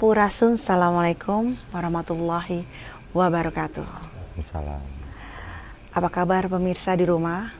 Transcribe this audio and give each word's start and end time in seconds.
Sampurasun, 0.00 0.56
Assalamualaikum 0.56 1.60
warahmatullahi 1.76 2.64
wabarakatuh. 3.12 3.84
Salam. 4.48 4.80
Apa 5.92 6.08
kabar 6.08 6.48
pemirsa 6.48 6.96
di 6.96 7.04
rumah? 7.04 7.52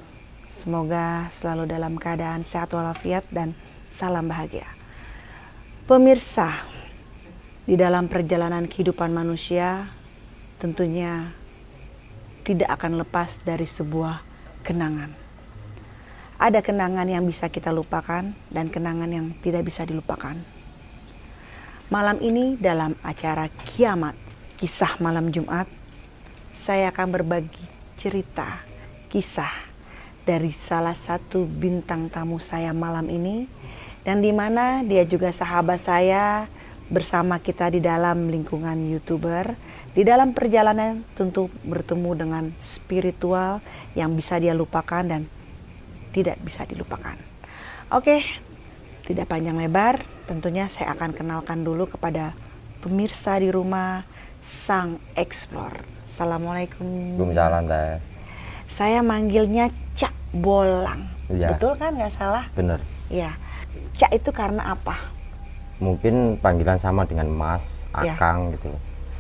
Semoga 0.48 1.29
selalu 1.36 1.68
dalam 1.68 2.00
keadaan 2.00 2.40
sehat 2.40 2.72
walafiat 2.72 3.29
dan 3.29 3.53
salam 3.93 4.25
bahagia. 4.25 4.64
Pemirsa, 5.85 6.64
di 7.68 7.76
dalam 7.76 8.08
perjalanan 8.08 8.64
kehidupan 8.64 9.13
manusia 9.13 9.93
tentunya 10.57 11.36
tidak 12.41 12.72
akan 12.72 13.04
lepas 13.04 13.36
dari 13.44 13.68
sebuah 13.68 14.25
kenangan. 14.64 15.13
Ada 16.41 16.64
kenangan 16.64 17.04
yang 17.04 17.29
bisa 17.29 17.52
kita 17.52 17.68
lupakan 17.68 18.32
dan 18.49 18.72
kenangan 18.72 19.13
yang 19.13 19.36
tidak 19.44 19.68
bisa 19.68 19.85
dilupakan. 19.85 20.60
Malam 21.90 22.22
ini 22.22 22.54
dalam 22.54 22.94
acara 23.03 23.50
Kiamat, 23.67 24.14
kisah 24.62 24.94
malam 25.03 25.35
Jumat, 25.35 25.67
saya 26.54 26.94
akan 26.94 27.18
berbagi 27.18 27.66
cerita, 27.99 28.63
kisah 29.11 29.50
dari 30.22 30.54
salah 30.54 30.94
satu 30.94 31.50
bintang 31.50 32.06
tamu 32.06 32.39
saya 32.39 32.70
malam 32.70 33.11
ini 33.11 33.50
dan 34.06 34.22
di 34.22 34.30
mana 34.30 34.86
dia 34.86 35.03
juga 35.03 35.34
sahabat 35.34 35.83
saya 35.83 36.46
bersama 36.94 37.42
kita 37.42 37.74
di 37.74 37.83
dalam 37.83 38.30
lingkungan 38.30 38.86
YouTuber. 38.94 39.58
Di 39.91 40.06
dalam 40.06 40.30
perjalanan 40.30 41.02
tentu 41.18 41.50
bertemu 41.66 42.11
dengan 42.14 42.44
spiritual 42.62 43.58
yang 43.98 44.14
bisa 44.14 44.38
dia 44.38 44.55
lupakan 44.55 45.02
dan 45.02 45.27
tidak 46.14 46.38
bisa 46.38 46.62
dilupakan. 46.70 47.18
Oke, 47.91 48.22
tidak 49.11 49.27
panjang 49.27 49.58
lebar, 49.58 50.06
tentunya 50.30 50.70
saya 50.70 50.94
akan 50.94 51.11
kenalkan 51.11 51.66
dulu 51.66 51.91
kepada 51.91 52.30
pemirsa 52.78 53.42
di 53.42 53.50
rumah 53.50 54.06
Sang 54.39 55.02
Explore. 55.19 55.83
Assalamualaikum. 56.06 57.19
Waalaikumsalam 57.19 57.67
teh. 57.67 57.98
Saya 58.70 59.02
manggilnya 59.02 59.75
Cak 59.98 60.14
Bolang. 60.30 61.11
Iya. 61.27 61.58
Betul 61.58 61.75
kan 61.75 61.98
nggak 61.98 62.14
salah? 62.14 62.47
Bener. 62.55 62.78
Ya. 63.11 63.34
Cak 63.98 64.14
itu 64.14 64.30
karena 64.30 64.78
apa? 64.78 64.94
Mungkin 65.83 66.39
panggilan 66.39 66.78
sama 66.78 67.02
dengan 67.02 67.27
Mas, 67.34 67.67
Ya. 67.91 68.14
Akang 68.14 68.55
gitu. 68.55 68.70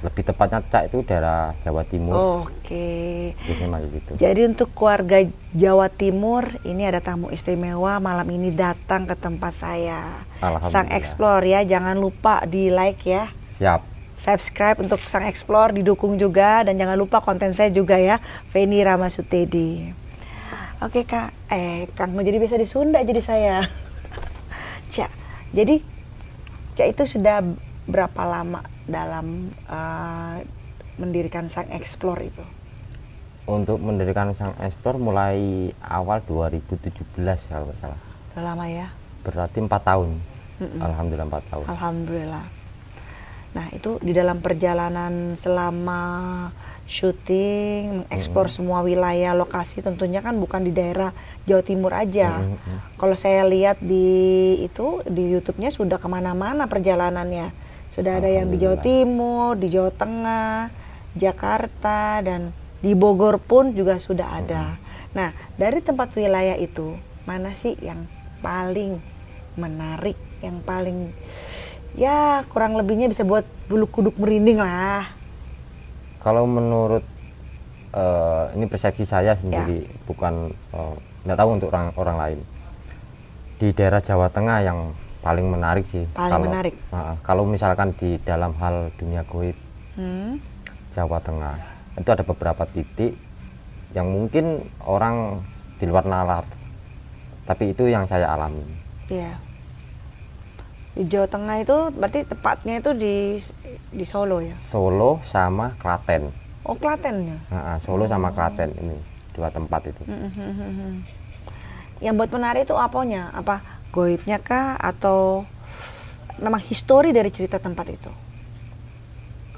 Lebih 0.00 0.32
tepatnya 0.32 0.64
Cak 0.64 0.88
itu 0.88 1.04
daerah 1.04 1.52
Jawa 1.60 1.84
Timur. 1.84 2.48
Oke. 2.48 3.36
Manggil 3.68 4.00
gitu. 4.00 4.10
Jadi 4.16 4.40
untuk 4.48 4.72
keluarga 4.72 5.20
Jawa 5.52 5.92
Timur, 5.92 6.48
ini 6.64 6.88
ada 6.88 7.04
tamu 7.04 7.28
istimewa 7.28 8.00
malam 8.00 8.24
ini 8.32 8.48
datang 8.48 9.04
ke 9.04 9.12
tempat 9.12 9.52
saya. 9.52 10.24
Sang 10.72 10.88
Explore 10.88 11.44
ya, 11.44 11.60
jangan 11.68 12.00
lupa 12.00 12.48
di 12.48 12.72
like 12.72 13.04
ya. 13.04 13.28
Siap. 13.60 13.84
Subscribe 14.16 14.80
untuk 14.80 15.00
Sang 15.04 15.28
Explore, 15.28 15.76
didukung 15.76 16.16
juga 16.16 16.64
dan 16.64 16.80
jangan 16.80 16.96
lupa 16.96 17.20
konten 17.20 17.52
saya 17.52 17.68
juga 17.68 18.00
ya, 18.00 18.20
Feni 18.52 18.80
Ramasutedi. 18.80 19.96
Oke 20.80 21.04
kak, 21.04 21.52
eh 21.52 21.92
Kang 21.92 22.16
mau 22.16 22.24
jadi 22.24 22.40
bisa 22.40 22.56
di 22.56 22.64
Sunda 22.64 23.04
jadi 23.04 23.20
saya. 23.20 23.68
Cak, 24.96 25.12
jadi 25.52 25.84
Cak 26.72 26.88
itu 26.96 27.04
sudah 27.04 27.44
berapa 27.84 28.22
lama 28.24 28.64
dalam 28.90 29.54
eh, 29.70 30.36
mendirikan 30.98 31.48
Sang 31.48 31.70
Explore 31.70 32.20
itu? 32.26 32.44
Untuk 33.48 33.80
mendirikan 33.80 34.34
Sang 34.36 34.54
Explore 34.60 35.00
mulai 35.00 35.70
awal 35.80 36.20
2017 36.26 36.92
kalau 37.48 37.64
nggak 37.70 37.78
salah. 37.80 38.00
Udah 38.34 38.42
lama 38.42 38.66
ya? 38.68 38.86
Berarti 39.24 39.58
empat 39.62 39.82
tahun. 39.86 40.10
Alhamdulillah 40.60 41.26
empat 41.26 41.44
tahun. 41.48 41.64
Alhamdulillah. 41.72 42.44
Nah 43.50 43.66
itu 43.74 43.98
di 44.04 44.12
dalam 44.14 44.38
perjalanan 44.38 45.34
selama 45.40 46.02
syuting, 46.90 48.02
mengeksplor 48.02 48.50
semua 48.50 48.82
wilayah 48.82 49.30
lokasi 49.34 49.78
tentunya 49.78 50.18
kan 50.18 50.34
bukan 50.38 50.66
di 50.66 50.74
daerah 50.74 51.14
Jawa 51.46 51.62
Timur 51.62 51.94
aja. 51.94 52.42
Mm, 52.42 52.50
mm, 52.50 52.58
mm. 52.58 52.78
Kalau 52.98 53.16
saya 53.16 53.46
lihat 53.46 53.78
di 53.78 54.58
itu 54.58 54.98
di 55.06 55.30
YouTube-nya 55.38 55.70
sudah 55.70 56.02
ke 56.02 56.08
mana-mana 56.10 56.66
perjalanannya. 56.66 57.69
Sudah 57.90 58.22
ada 58.22 58.30
yang 58.30 58.48
di 58.50 58.58
Jawa. 58.62 58.78
Timur, 58.78 59.58
di 59.58 59.66
Jawa 59.70 59.90
Tengah, 59.90 60.70
Jakarta 61.18 62.22
dan 62.22 62.54
di 62.80 62.94
Bogor 62.94 63.42
pun 63.42 63.74
juga 63.74 63.98
sudah 63.98 64.40
ada. 64.40 64.78
Nah 65.12 65.34
dari 65.58 65.82
tempat 65.82 66.14
wilayah 66.14 66.54
itu 66.54 66.94
mana 67.26 67.50
sih 67.52 67.74
yang 67.82 68.06
paling 68.40 69.02
menarik, 69.58 70.16
yang 70.40 70.62
paling 70.62 71.10
ya 71.98 72.46
kurang 72.54 72.78
lebihnya 72.78 73.10
bisa 73.10 73.26
buat 73.26 73.42
bulu 73.66 73.90
kuduk 73.90 74.14
merinding 74.16 74.62
lah. 74.62 75.10
Kalau 76.22 76.46
menurut 76.46 77.02
eh, 77.90 78.44
ini 78.54 78.70
persepsi 78.70 79.02
saya 79.02 79.34
sendiri, 79.34 79.82
Ya. 79.84 79.90
bukan 80.06 80.54
nggak 81.26 81.36
tahu 81.36 81.50
untuk 81.58 81.68
orang 81.74 81.90
orang 81.98 82.16
lain. 82.16 82.40
Di 83.60 83.74
daerah 83.76 84.00
Jawa 84.00 84.32
Tengah 84.32 84.62
yang 84.64 84.94
paling 85.20 85.46
menarik 85.48 85.84
sih. 85.86 86.04
Paling 86.16 86.32
kalau, 86.32 86.44
menarik. 86.48 86.74
Nah, 86.92 87.14
kalau 87.24 87.44
misalkan 87.44 87.92
di 87.96 88.16
dalam 88.24 88.56
hal 88.60 88.92
dunia 88.96 89.24
goib 89.28 89.56
Hmm. 89.98 90.40
Jawa 90.96 91.18
Tengah 91.20 91.56
itu 91.98 92.08
ada 92.08 92.24
beberapa 92.24 92.64
titik 92.64 93.12
yang 93.92 94.08
mungkin 94.08 94.64
orang 94.80 95.42
di 95.76 95.84
luar 95.84 96.06
nalar, 96.06 96.46
tapi 97.44 97.74
itu 97.74 97.90
yang 97.90 98.06
saya 98.06 98.30
alami. 98.32 98.62
Iya. 99.10 99.34
Di 100.94 101.04
Jawa 101.04 101.26
Tengah 101.26 101.56
itu 101.60 101.76
berarti 101.94 102.20
tepatnya 102.24 102.74
itu 102.78 102.90
di 102.94 103.14
di 103.90 104.04
Solo 104.06 104.40
ya. 104.40 104.54
Solo 104.62 105.18
sama 105.26 105.74
Klaten. 105.76 106.30
Oh 106.64 106.78
Klaten 106.78 107.16
ya. 107.26 107.38
Nah, 107.50 107.76
Solo 107.82 108.06
sama 108.06 108.30
Klaten 108.30 108.70
ini 108.78 108.96
dua 109.34 109.50
tempat 109.50 109.90
itu. 109.90 110.02
Hmm. 110.06 111.02
Yang 112.00 112.14
buat 112.16 112.30
menarik 112.32 112.62
itu 112.64 112.76
apanya? 112.78 113.28
Apa 113.34 113.60
goibnya 113.90 114.38
kah? 114.38 114.74
Atau 114.74 115.44
memang 116.38 116.62
histori 116.62 117.10
dari 117.10 117.28
cerita 117.28 117.58
tempat 117.58 117.86
itu? 117.90 118.12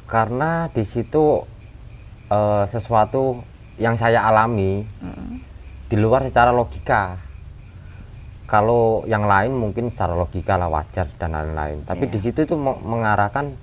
karena 0.03 0.69
di 0.69 0.85
situ 0.85 1.41
eh, 2.29 2.65
sesuatu 2.69 3.41
yang 3.81 3.97
saya 3.97 4.21
alami 4.29 4.85
di 5.89 5.97
luar 5.97 6.29
secara 6.29 6.53
logika. 6.53 7.17
Kalau 8.45 9.09
yang 9.09 9.25
lain 9.25 9.57
mungkin 9.57 9.89
secara 9.89 10.13
logika 10.13 10.61
lah 10.61 10.69
wajar 10.69 11.09
dan 11.17 11.33
lain-lain. 11.33 11.81
Tapi 11.89 12.05
Iya. 12.05 12.13
di 12.13 12.19
situ 12.21 12.45
itu 12.45 12.53
me- 12.53 12.77
mengarahkan 12.85 13.57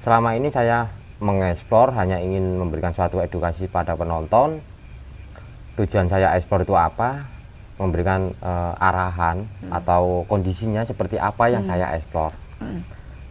selama 0.00 0.32
ini 0.32 0.48
saya 0.48 0.88
mengeksplor 1.20 1.92
hanya 1.92 2.16
ingin 2.16 2.56
memberikan 2.56 2.96
suatu 2.96 3.20
edukasi 3.20 3.68
pada 3.68 3.92
penonton. 3.92 4.64
Tujuan 5.76 6.08
saya 6.08 6.32
eksplor 6.40 6.64
itu 6.64 6.72
apa 6.72 7.28
memberikan 7.80 8.36
eh, 8.36 8.72
arahan 8.76 9.48
atau 9.72 10.28
kondisinya 10.28 10.84
seperti 10.84 11.16
apa 11.16 11.48
yang 11.48 11.64
saya 11.64 11.96
eksplor 11.96 12.36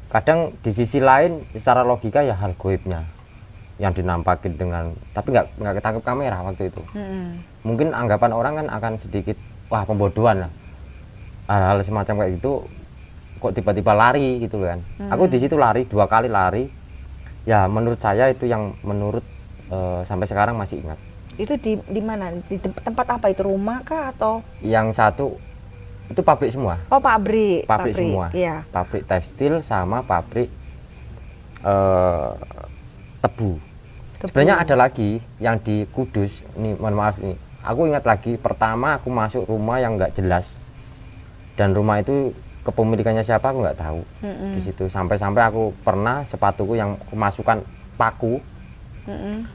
kadang 0.10 0.58
di 0.66 0.74
sisi 0.74 0.98
lain 0.98 1.46
secara 1.54 1.86
logika 1.86 2.26
ya 2.26 2.34
hal 2.34 2.58
goibnya 2.58 3.06
yang 3.80 3.94
dinampakin 3.94 4.58
dengan 4.58 4.92
tapi 5.14 5.32
nggak 5.32 5.48
nggak 5.62 5.74
ketangkep 5.80 6.04
kamera 6.04 6.44
waktu 6.44 6.68
itu. 6.68 6.82
Hmm. 6.92 7.40
mungkin 7.64 7.96
anggapan 7.96 8.32
orang 8.36 8.54
kan 8.60 8.68
akan 8.68 8.94
sedikit 9.00 9.38
wah 9.72 9.88
pembodohan 9.88 10.44
lah. 10.48 10.52
Hal-hal 11.48 11.82
semacam 11.86 12.26
kayak 12.26 12.32
gitu 12.42 12.68
kok 13.40 13.54
tiba-tiba 13.56 13.96
lari 13.96 14.44
gitu 14.44 14.60
kan. 14.66 14.84
Aku 15.14 15.32
di 15.32 15.40
situ 15.40 15.56
lari 15.56 15.88
dua 15.88 16.10
kali 16.12 16.28
lari. 16.28 16.68
Ya 17.48 17.72
menurut 17.72 18.02
saya 18.04 18.28
itu 18.28 18.50
yang 18.50 18.76
menurut 18.84 19.24
eh, 19.72 20.02
sampai 20.04 20.28
sekarang 20.28 20.60
masih 20.60 20.84
ingat 20.84 21.00
Itu 21.40 21.56
di 21.56 21.80
di 21.80 22.02
mana? 22.04 22.36
Di 22.44 22.60
tem- 22.60 22.76
tempat 22.76 23.08
apa 23.10 23.32
itu? 23.32 23.42
Rumah 23.42 23.80
kah 23.82 24.12
atau 24.12 24.44
yang 24.60 24.92
satu 24.92 25.40
itu 26.10 26.20
pabrik 26.20 26.50
semua 26.50 26.82
oh 26.90 26.98
pabrik? 26.98 27.64
pabrik, 27.64 27.94
semua 27.94 28.34
Iya. 28.34 28.66
pabrik 28.68 29.06
tekstil 29.06 29.62
sama 29.62 30.02
pabrik 30.02 30.50
eh, 31.62 32.30
tebu. 33.20 33.62
Tebu. 34.18 34.26
sebenarnya 34.26 34.56
ada 34.58 34.76
lagi 34.76 35.22
yang 35.38 35.56
di 35.58 35.86
Kudus 35.88 36.42
ini 36.58 36.74
mohon 36.74 36.98
maaf 36.98 37.16
nih 37.16 37.38
aku 37.62 37.88
ingat 37.88 38.04
lagi 38.04 38.36
pertama 38.36 38.98
aku 38.98 39.08
masuk 39.08 39.46
rumah 39.46 39.78
yang 39.78 39.96
nggak 39.96 40.12
jelas 40.12 40.44
dan 41.56 41.72
rumah 41.72 42.02
itu 42.02 42.34
kepemilikannya 42.62 43.22
siapa 43.22 43.48
aku 43.48 43.62
nggak 43.62 43.80
tahu 43.80 44.02
Mm-mm. 44.20 44.58
di 44.58 44.62
situ 44.62 44.90
sampai-sampai 44.90 45.44
aku 45.46 45.72
pernah 45.80 46.26
sepatuku 46.26 46.74
yang 46.74 47.00
kemasukan 47.06 47.64
paku 47.96 48.42
Mm-mm. 49.06 49.46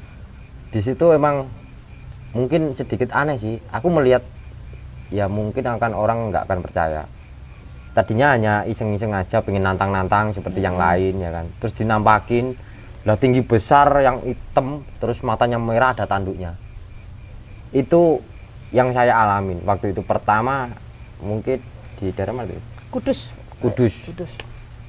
di 0.71 0.81
situ 0.81 1.11
emang 1.11 1.45
mungkin 2.35 2.75
sedikit 2.75 3.15
aneh 3.15 3.39
sih. 3.41 3.57
Aku 3.71 3.89
melihat 3.89 4.27
ya 5.09 5.31
mungkin 5.31 5.65
akan 5.65 5.95
orang 5.95 6.35
nggak 6.35 6.45
akan 6.51 6.61
percaya. 6.61 7.03
Tadinya 7.95 8.35
hanya 8.35 8.55
iseng-iseng 8.67 9.15
aja 9.15 9.39
pengen 9.39 9.63
nantang-nantang 9.63 10.35
seperti 10.35 10.59
yang 10.59 10.75
lain 10.75 11.23
ya 11.23 11.31
kan. 11.31 11.47
Terus 11.63 11.73
dinampakin 11.79 12.59
lah 13.07 13.15
tinggi 13.15 13.45
besar 13.45 13.87
yang 14.03 14.21
hitam 14.27 14.83
terus 14.99 15.23
matanya 15.23 15.63
merah 15.63 15.95
ada 15.95 16.05
tanduknya. 16.11 16.59
Itu 17.71 18.19
yang 18.75 18.91
saya 18.91 19.15
alamin. 19.15 19.63
Waktu 19.63 19.95
itu 19.95 20.03
pertama 20.03 20.75
mungkin 21.23 21.63
di 22.03 22.11
daerah 22.11 22.35
mana 22.35 22.51
itu? 22.51 22.63
Kudus. 22.91 23.31
Kudus. 23.63 24.11
Kudus. 24.11 24.33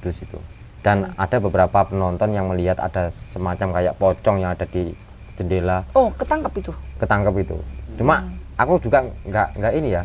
Kudus 0.02 0.16
itu. 0.26 0.38
Dan 0.82 1.14
ada 1.14 1.36
beberapa 1.38 1.86
penonton 1.86 2.34
yang 2.34 2.50
melihat 2.50 2.82
ada 2.82 3.14
semacam 3.30 3.74
kayak 3.78 3.94
pocong 3.98 4.42
yang 4.42 4.54
ada 4.54 4.66
di 4.66 4.94
jendela 5.36 5.84
Oh, 5.92 6.08
ketangkap 6.12 6.52
itu. 6.54 6.72
ketangkep 6.96 7.34
itu 7.38 7.56
cuma 7.96 8.24
aku 8.54 8.76
juga 8.78 9.04
nggak 9.22 9.48
nggak 9.54 9.72
ini 9.74 9.88
ya 9.90 10.02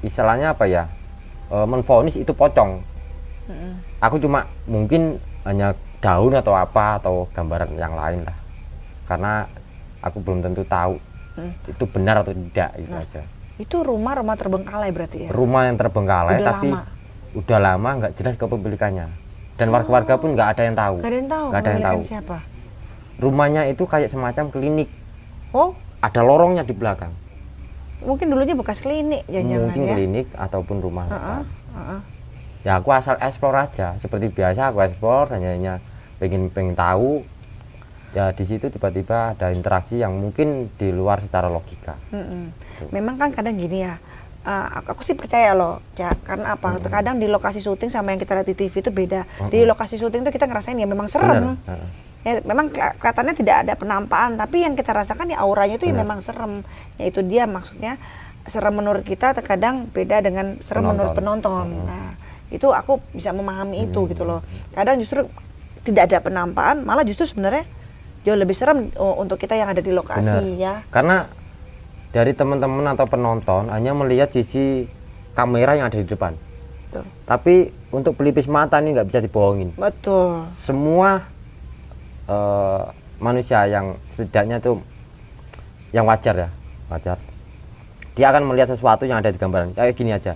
istilahnya 0.00 0.52
apa 0.52 0.64
ya 0.64 0.84
e, 1.48 1.56
menfonis 1.62 2.14
itu 2.14 2.30
pocong 2.30 2.80
aku 3.98 4.16
cuma 4.18 4.44
mungkin 4.64 5.16
hanya 5.42 5.72
daun 5.98 6.32
atau 6.32 6.52
apa 6.52 6.96
atau 6.96 7.26
gambaran 7.30 7.74
yang 7.74 7.92
lain 7.92 8.22
lah 8.22 8.36
karena 9.04 9.46
aku 10.00 10.18
belum 10.18 10.42
tentu 10.42 10.62
tahu 10.64 10.96
Hmm. 11.32 11.48
itu 11.64 11.88
benar 11.88 12.20
atau 12.20 12.28
tidak 12.30 12.76
itu 12.76 12.92
Nah. 12.92 13.00
aja 13.00 13.24
Itu 13.56 13.80
rumah-rumah 13.80 14.36
terbengkalai 14.36 14.92
berarti 14.92 15.18
ya. 15.24 15.28
rumah 15.30 15.64
yang 15.64 15.76
terbengkalai 15.76 16.36
Udah 16.36 16.44
tapi 16.46 16.68
lama. 16.68 16.84
udah 17.32 17.58
lama 17.58 17.90
nggak 17.94 18.12
jelas 18.14 18.34
kepemilikannya 18.36 19.08
dan 19.54 19.66
warga-warga 19.66 20.20
pun 20.20 20.36
nggak 20.36 20.48
ada 20.50 20.62
yang 20.62 20.76
tahu 20.76 20.96
Gak 20.98 21.08
ada 21.08 21.16
yang 21.16 21.30
tahu. 21.30 21.46
Nggak 21.48 21.56
ada 21.58 21.70
yang 21.70 21.80
tahu 21.82 22.00
Siapa? 22.04 22.36
Rumahnya 23.22 23.62
itu 23.64 23.86
kayak 23.86 24.10
semacam 24.10 24.50
klinik 24.50 24.90
Oh, 25.52 25.76
ada 26.00 26.20
lorongnya 26.20 26.60
di 26.60 26.72
belakang 26.72 27.14
mungkin 28.02 28.26
dulunya 28.26 28.52
bekas 28.52 28.80
klinik 28.80 29.22
jangan-jangan 29.26 29.62
mungkin 29.62 29.82
ya. 29.82 29.92
klinik 29.94 30.26
ataupun 30.34 30.76
rumah 30.78 31.06
Heeh, 31.06 31.14
makan. 31.14 31.42
heeh. 31.72 32.00
ya 32.62 32.72
aku 32.76 32.88
asal 32.90 33.14
eksplor 33.16 33.54
aja 33.54 33.94
seperti 33.96 34.26
biasa 34.26 34.68
aku 34.68 34.82
eksplor 34.82 35.30
hanya 35.30 35.50
hanya 35.50 35.74
pengen 36.18 36.48
pengen 36.48 36.74
tahu 36.74 37.22
ya 38.10 38.28
di 38.28 38.42
situ 38.42 38.68
tiba-tiba 38.68 39.32
ada 39.32 39.48
interaksi 39.48 39.96
yang 39.96 40.12
mungkin 40.14 40.66
di 40.74 40.90
luar 40.90 41.22
secara 41.22 41.46
logika 41.46 41.94
Mm-mm. 42.10 42.50
Memang 42.90 43.14
kan 43.14 43.30
kadang 43.30 43.54
gini 43.54 43.86
ya. 43.86 43.94
uh, 44.42 44.66
aku, 44.74 44.98
aku 44.98 45.02
sih 45.02 45.14
percaya 45.14 45.54
loh, 45.54 45.78
Cak. 45.94 46.26
Karena 46.26 46.52
apa? 46.52 46.82
Kadang 46.82 47.16
di 47.16 47.24
lokasi 47.24 47.62
syuting 47.62 47.88
sama 47.88 48.10
yang 48.10 48.18
kita 48.18 48.34
lihat 48.34 48.44
di 48.44 48.58
TV 48.58 48.74
itu 48.74 48.90
beda. 48.90 49.22
Di 49.46 49.62
lokasi 49.62 49.96
syuting 49.96 50.26
itu 50.26 50.34
kita 50.34 50.44
ngerasain 50.44 50.74
ya 50.74 50.82
memang 50.82 51.06
serem. 51.06 51.54
Bener, 51.54 51.56
heeh. 51.64 51.88
Ya, 52.22 52.38
memang 52.46 52.70
kelihatannya 52.70 53.34
tidak 53.34 53.56
ada 53.66 53.74
penampakan, 53.74 54.38
tapi 54.38 54.62
yang 54.62 54.78
kita 54.78 54.94
rasakan 54.94 55.34
ya 55.34 55.42
auranya 55.42 55.74
itu 55.74 55.90
ya 55.90 55.94
memang 55.94 56.22
serem. 56.22 56.62
Yaitu 56.96 57.26
dia 57.26 57.50
maksudnya 57.50 57.98
serem 58.46 58.78
menurut 58.78 59.02
kita 59.02 59.34
terkadang 59.34 59.90
beda 59.90 60.22
dengan 60.22 60.58
serem 60.62 60.86
menurut 60.86 61.18
penonton. 61.18 61.82
Nah, 61.82 62.14
itu 62.54 62.70
aku 62.70 63.02
bisa 63.10 63.34
memahami 63.34 63.90
itu 63.90 64.06
gitu 64.06 64.22
loh. 64.22 64.46
Kadang 64.70 65.02
justru 65.02 65.26
tidak 65.82 66.14
ada 66.14 66.18
penampakan, 66.22 66.86
malah 66.86 67.02
justru 67.02 67.26
sebenarnya 67.26 67.66
jauh 68.22 68.38
lebih 68.38 68.54
serem 68.54 68.90
oh, 68.98 69.18
untuk 69.18 69.36
kita 69.38 69.58
yang 69.58 69.70
ada 69.70 69.82
di 69.82 69.90
lokasi 69.90 70.58
Benar. 70.58 70.62
ya. 70.62 70.74
karena 70.94 71.26
dari 72.14 72.32
teman-teman 72.32 72.94
atau 72.94 73.06
penonton 73.10 73.66
hanya 73.68 73.92
melihat 73.98 74.30
sisi 74.30 74.86
kamera 75.34 75.74
yang 75.74 75.90
ada 75.90 75.98
di 75.98 76.06
depan 76.06 76.38
Betul. 76.88 77.04
tapi 77.26 77.54
untuk 77.90 78.14
pelipis 78.14 78.46
mata 78.46 78.78
ini 78.78 78.94
nggak 78.94 79.08
bisa 79.10 79.18
dibohongin 79.18 79.74
Betul. 79.74 80.46
semua 80.54 81.26
eh, 82.26 82.82
manusia 83.18 83.66
yang 83.66 83.94
setidaknya 84.08 84.58
tuh 84.58 84.82
yang 85.90 86.04
wajar 86.04 86.34
ya 86.36 86.48
wajar 86.88 87.18
dia 88.12 88.26
akan 88.28 88.44
melihat 88.44 88.68
sesuatu 88.68 89.04
yang 89.04 89.18
ada 89.18 89.30
di 89.30 89.38
gambaran 89.38 89.72
kayak 89.72 89.94
gini 89.94 90.12
aja 90.12 90.34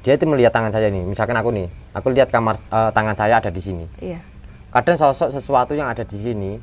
dia 0.00 0.12
itu 0.14 0.24
melihat 0.24 0.50
tangan 0.50 0.70
saya 0.70 0.86
nih 0.86 1.02
misalkan 1.02 1.34
aku 1.34 1.50
nih 1.50 1.66
aku 1.92 2.08
lihat 2.10 2.30
kamar 2.30 2.56
eh, 2.62 2.90
tangan 2.90 3.14
saya 3.14 3.38
ada 3.38 3.50
di 3.50 3.60
sini 3.60 3.84
Iya. 3.98 4.20
kadang 4.70 4.96
sosok 4.96 5.28
sesuatu 5.30 5.72
yang 5.72 5.88
ada 5.88 6.02
di 6.02 6.16
sini 6.16 6.60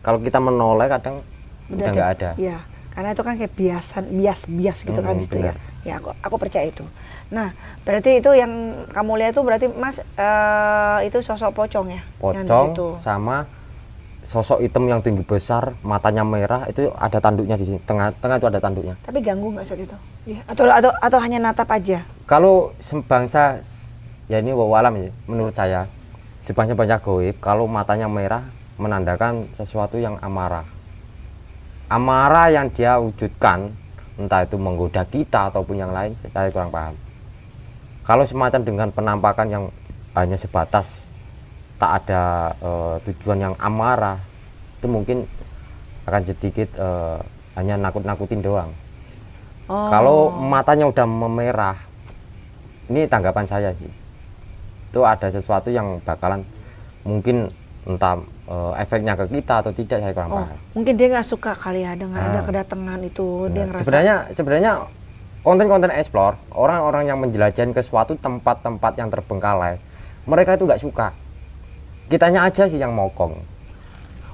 kalau 0.00 0.20
kita 0.20 0.38
menoleh 0.38 0.86
kadang 0.86 1.18
udah 1.66 1.90
nggak 1.90 2.10
ada 2.14 2.30
Iya. 2.36 2.58
Karena 2.94 3.10
itu 3.10 3.26
kan 3.26 3.34
kayak 3.34 3.58
biasan, 3.58 4.06
bias-bias 4.06 4.86
gitu 4.86 5.00
kan 5.02 5.18
Hmm, 5.18 5.24
gitu 5.26 5.42
ya. 5.42 5.50
Ya 5.82 5.98
aku 5.98 6.14
aku 6.14 6.36
percaya 6.38 6.70
itu. 6.70 6.86
Nah, 7.26 7.50
berarti 7.82 8.22
itu 8.22 8.30
yang 8.30 8.54
kamu 8.94 9.18
lihat 9.18 9.34
itu 9.34 9.42
berarti 9.42 9.66
Mas 9.66 9.98
eh, 9.98 10.98
itu 11.02 11.18
sosok 11.18 11.50
pocong 11.58 11.90
ya? 11.90 11.98
Yang 12.22 12.46
pocong 12.46 12.66
situ. 12.70 12.86
sama 13.02 13.50
sosok 14.24 14.64
hitam 14.64 14.88
yang 14.88 15.04
tinggi 15.04 15.20
besar 15.20 15.76
matanya 15.84 16.24
merah 16.24 16.64
itu 16.66 16.88
ada 16.96 17.20
tanduknya 17.20 17.60
di 17.60 17.64
sini 17.68 17.78
tengah 17.84 18.10
tengah 18.18 18.40
itu 18.40 18.48
ada 18.48 18.60
tanduknya 18.60 18.94
Tapi 19.04 19.20
ganggu 19.20 19.52
nggak 19.52 19.64
saat 19.68 19.80
itu? 19.84 19.96
Iya. 20.24 20.40
Atau 20.48 20.64
atau 20.64 20.90
atau 20.96 21.18
hanya 21.20 21.38
natap 21.38 21.68
aja? 21.68 22.00
kalau 22.24 22.72
sebangsa 22.80 23.60
ya 24.32 24.40
ini 24.40 24.56
wawalam 24.56 24.96
ya 24.96 25.10
menurut 25.28 25.52
saya 25.52 25.84
sebangsa-bangsa 26.40 27.04
goib 27.04 27.36
kalau 27.40 27.68
matanya 27.68 28.08
merah 28.08 28.48
menandakan 28.80 29.44
sesuatu 29.52 30.00
yang 30.00 30.16
amarah 30.24 30.64
amarah 31.92 32.48
yang 32.48 32.72
dia 32.72 32.96
wujudkan 32.96 33.68
entah 34.16 34.40
itu 34.40 34.56
menggoda 34.56 35.04
kita 35.04 35.52
ataupun 35.52 35.76
yang 35.76 35.92
lain 35.92 36.16
saya 36.32 36.48
kurang 36.48 36.72
paham 36.72 36.96
kalau 38.08 38.24
semacam 38.24 38.60
dengan 38.64 38.88
penampakan 38.88 39.46
yang 39.52 39.64
hanya 40.16 40.40
sebatas 40.40 41.03
tak 41.84 41.92
ada 42.00 42.22
eh, 42.56 42.94
tujuan 43.04 43.38
yang 43.42 43.54
amarah 43.60 44.16
itu 44.74 44.88
mungkin 44.88 45.28
akan 46.04 46.22
sedikit 46.24 46.72
eh, 46.74 47.18
hanya 47.54 47.76
nakut-nakutin 47.78 48.40
doang 48.40 48.72
Oh. 49.64 49.88
kalau 49.88 50.28
matanya 50.28 50.84
udah 50.84 51.08
memerah, 51.08 51.72
ini 52.84 53.08
tanggapan 53.08 53.48
saya 53.48 53.72
sih. 53.72 53.88
Itu 54.92 55.00
ada 55.00 55.32
sesuatu 55.32 55.72
yang 55.72 56.04
bakalan 56.04 56.44
mungkin 57.00 57.48
entah 57.84 58.20
eh, 58.44 58.72
efeknya 58.76 59.16
ke 59.16 59.24
kita 59.26 59.64
atau 59.64 59.72
tidak 59.72 60.04
saya 60.04 60.12
kurang 60.12 60.30
Oh, 60.30 60.36
paham. 60.38 60.56
mungkin 60.76 60.92
dia 60.94 61.08
nggak 61.08 61.24
suka 61.24 61.56
kali 61.56 61.80
ya 61.80 61.96
dengan 61.96 62.20
ada 62.22 62.40
Ah. 62.40 62.44
kedatangan 62.44 63.00
itu 63.02 63.26
dia 63.48 63.56
Nah, 63.56 63.66
ngerasa 63.66 63.80
sebenarnya 63.80 64.14
sebenarnya 64.36 64.72
konten-konten 65.40 65.90
explore 65.92 66.36
orang-orang 66.52 67.08
yang 67.08 67.18
menjelajahin 67.24 67.72
ke 67.72 67.80
suatu 67.80 68.12
tempat-tempat 68.14 68.92
yang 68.96 69.08
terbengkalai, 69.08 69.80
mereka 70.24 70.60
itu 70.60 70.68
nggak 70.68 70.82
suka. 70.82 71.08
Kitanya 72.06 72.46
aja 72.46 72.68
sih 72.68 72.76
yang 72.76 72.92
mokong. 72.92 73.32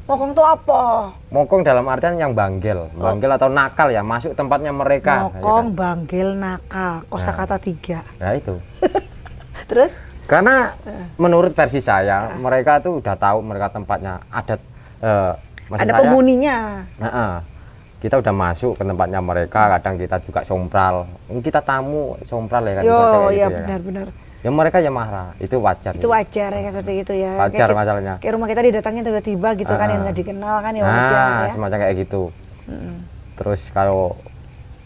mokong 0.05 0.35
tuh 0.35 0.43
apa? 0.43 1.07
Mokong 1.31 1.63
dalam 1.63 1.87
artian 1.87 2.19
yang 2.19 2.35
banggel, 2.35 2.91
banggel 2.93 3.31
atau 3.31 3.47
nakal 3.47 3.95
ya 3.95 4.03
masuk 4.03 4.35
tempatnya 4.35 4.75
mereka. 4.75 5.31
ya 5.31 5.39
Mokong, 5.39 5.67
kan? 5.71 5.79
banggil, 5.79 6.29
nakal, 6.35 6.95
kosakata 7.07 7.63
tiga. 7.63 8.03
Nah 8.19 8.35
itu. 8.35 8.59
Terus? 9.71 9.95
Karena 10.27 10.75
menurut 11.15 11.55
versi 11.55 11.79
saya, 11.79 12.35
mereka 12.35 12.83
tuh 12.83 12.99
udah 12.99 13.15
tahu 13.15 13.39
mereka 13.41 13.71
tempatnya 13.71 14.19
adat. 14.31 14.59
eh, 14.99 15.33
maksud 15.71 15.83
ada 15.87 15.93
saya, 15.95 16.01
penghuninya. 16.03 16.57
Heeh. 16.99 17.33
kita 18.01 18.17
udah 18.17 18.33
masuk 18.33 18.73
ke 18.75 18.83
tempatnya 18.83 19.21
mereka, 19.21 19.61
kadang 19.77 19.95
kita 19.95 20.17
juga 20.25 20.41
sompral. 20.43 21.05
Ini 21.29 21.39
kita 21.39 21.61
tamu 21.61 22.17
sompral 22.25 22.65
ya 22.65 22.75
kan. 22.75 22.83
Yo, 22.83 22.91
ibaratnya 22.91 23.21
kayak 23.21 23.31
ya 23.31 23.47
gitu 23.47 23.61
kan. 23.61 24.09
Ya 24.41 24.49
mereka 24.49 24.81
ya 24.81 24.89
marah, 24.89 25.37
itu 25.37 25.53
wajar. 25.57 25.93
Itu 25.93 26.09
wajar 26.09 26.51
ya 26.51 26.71
seperti 26.71 26.93
itu 26.99 27.13
ya. 27.15 27.37
Wajar 27.39 27.67
Kayak 27.67 27.77
masalahnya. 27.77 28.15
Kayak 28.19 28.33
rumah 28.35 28.49
kita 28.49 28.63
didatangin 28.65 29.03
tiba-tiba 29.05 29.49
gitu 29.53 29.69
kan 29.71 29.87
yang 29.87 30.01
Ah. 30.01 30.05
nggak 30.05 30.17
dikenal 30.17 30.57
kan 30.59 30.73
ya 30.73 30.83
wajar 30.83 31.13
Nah, 31.13 31.45
ya. 31.45 31.53
semacam 31.53 31.77
kayak 31.79 31.95
gitu. 31.99 32.23
Mm. 32.65 32.97
Terus 33.37 33.61
kalau 33.69 34.17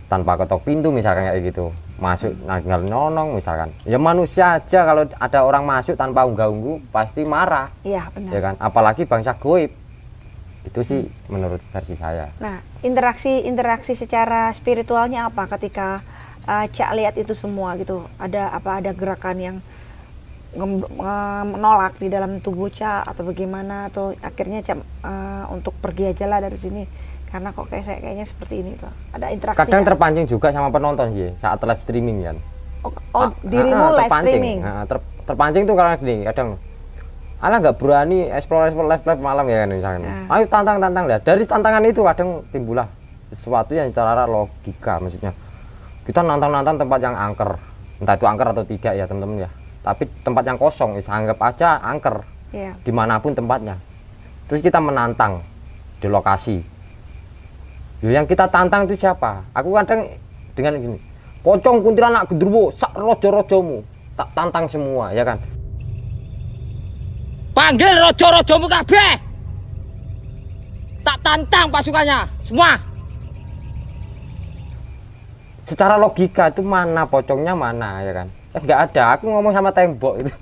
tanpa 0.04 0.34
ketok 0.36 0.60
pintu 0.60 0.90
misalkan 0.90 1.22
kayak 1.24 1.42
gitu, 1.44 1.70
masuk 1.96 2.34
tinggal 2.34 2.82
nyonong 2.82 3.38
misalkan. 3.38 3.70
Ya 3.82 3.94
manusia 3.96 4.58
aja 4.58 4.80
kalau 4.82 5.06
ada 5.08 5.38
orang 5.40 5.62
masuk 5.62 5.94
tanpa 5.94 6.22
unggah-ungguh 6.22 6.90
pasti 6.90 7.22
marah. 7.22 7.70
Iya 7.80 8.10
benar. 8.10 8.30
ya 8.30 8.40
kan 8.42 8.54
apalagi 8.58 9.06
bangsa 9.06 9.34
goib 9.34 9.70
itu 10.64 10.80
sih 10.80 11.00
menurut 11.28 11.60
versi 11.68 11.92
saya 11.92 12.32
Nah, 12.40 12.56
interaksi 12.80 13.44
interaksi 13.44 13.92
secara 13.92 14.48
spiritualnya 14.50 15.28
apa 15.28 15.44
ketika 15.46 16.00
uh, 16.46 16.66
Cak 16.70 16.90
lihat 16.96 17.14
itu 17.18 17.32
semua 17.36 17.76
gitu? 17.76 18.06
Ada 18.16 18.54
apa 18.54 18.80
ada 18.80 18.90
gerakan 18.94 19.36
yang 19.40 19.56
menolak 21.44 21.98
di 21.98 22.06
dalam 22.06 22.38
tubuh 22.38 22.70
Cak 22.70 23.10
atau 23.10 23.26
bagaimana 23.26 23.90
atau 23.90 24.14
akhirnya 24.22 24.62
Cak 24.62 24.78
uh, 25.02 25.44
untuk 25.50 25.74
pergi 25.82 26.14
aja 26.14 26.30
lah 26.30 26.38
dari 26.38 26.54
sini 26.54 26.82
karena 27.34 27.50
kok 27.50 27.66
kayak 27.66 27.82
saya 27.82 27.98
kayaknya 27.98 28.26
seperti 28.30 28.62
ini 28.62 28.78
tuh. 28.78 28.92
Ada 29.10 29.34
interaksi. 29.34 29.58
kadang 29.66 29.82
terpancing 29.82 30.26
juga 30.30 30.54
sama 30.54 30.70
penonton 30.70 31.10
sih 31.10 31.34
saat 31.42 31.58
live 31.58 31.82
streaming 31.82 32.22
kan 32.22 32.36
oh, 32.86 32.94
oh, 33.10 33.20
Ah, 33.26 33.30
dirimu 33.42 33.74
ah, 33.74 33.90
live 33.90 34.06
terpancing. 34.06 34.30
streaming. 34.30 34.58
Ah, 34.62 34.84
ter- 34.86 35.06
terpancing 35.26 35.62
tuh 35.66 35.74
karena 35.74 35.94
gini 35.98 36.16
kadang 36.30 36.50
Alah 37.44 37.60
nggak 37.60 37.76
berani 37.76 38.30
explore 38.32 38.72
explore 38.72 38.88
live 38.88 39.04
live 39.04 39.20
malam 39.20 39.44
ya 39.44 39.66
kan 39.66 39.68
misalkan. 39.68 40.00
Ah. 40.06 40.38
Ayo 40.40 40.48
tantang 40.48 40.80
tantang 40.80 41.04
lah. 41.04 41.20
Dari 41.20 41.44
tantangan 41.44 41.82
itu 41.84 42.00
kadang 42.00 42.40
timbullah 42.48 42.88
sesuatu 43.28 43.76
yang 43.76 43.92
secara 43.92 44.24
logika 44.24 44.96
maksudnya. 44.96 45.36
Kita 46.04 46.20
nantang 46.20 46.76
tempat 46.76 47.00
yang 47.00 47.16
angker. 47.16 47.56
Entah 48.00 48.14
itu 48.16 48.26
angker 48.28 48.48
atau 48.52 48.64
tidak 48.64 48.92
ya 48.92 49.04
teman-teman 49.08 49.48
ya. 49.48 49.50
Tapi 49.84 50.04
tempat 50.24 50.44
yang 50.44 50.56
kosong, 50.60 50.96
is- 51.00 51.08
anggap 51.08 51.40
aja 51.40 51.80
angker. 51.80 52.34
Iya. 52.54 52.70
di 52.86 52.94
mana 52.94 53.18
pun 53.18 53.34
tempatnya 53.34 53.74
terus 54.46 54.62
kita 54.62 54.78
menantang 54.78 55.42
di 55.98 56.06
lokasi 56.06 56.62
Yo, 57.98 58.14
yang 58.14 58.30
kita 58.30 58.46
tantang 58.46 58.86
itu 58.86 58.94
siapa 58.94 59.42
aku 59.50 59.74
kadang 59.74 60.06
dengan 60.54 60.78
gini 60.78 60.98
pocong 61.42 61.82
kuntilanak 61.82 62.30
gendruwo 62.30 62.70
sak 62.70 62.94
rojo 62.94 63.26
rojomu 63.34 63.82
tak 64.14 64.30
tantang 64.38 64.70
semua 64.70 65.10
ya 65.10 65.26
kan 65.26 65.42
Panggil 67.54 67.86
rojo-rojomu 67.86 68.66
kabeh. 68.66 69.14
Tak 71.06 71.14
tantang 71.22 71.70
pasukannya, 71.70 72.26
semua. 72.42 72.74
Secara 75.64 75.96
logika 75.96 76.52
itu 76.52 76.60
mana 76.60 77.08
pocongnya 77.08 77.56
mana 77.56 78.04
ya 78.04 78.12
kan 78.12 78.28
eh, 78.28 78.60
nggak 78.60 78.80
ada 78.90 79.04
aku 79.16 79.24
ngomong 79.32 79.52
sama 79.52 79.70
tembok 79.72 80.14
itu 80.20 80.32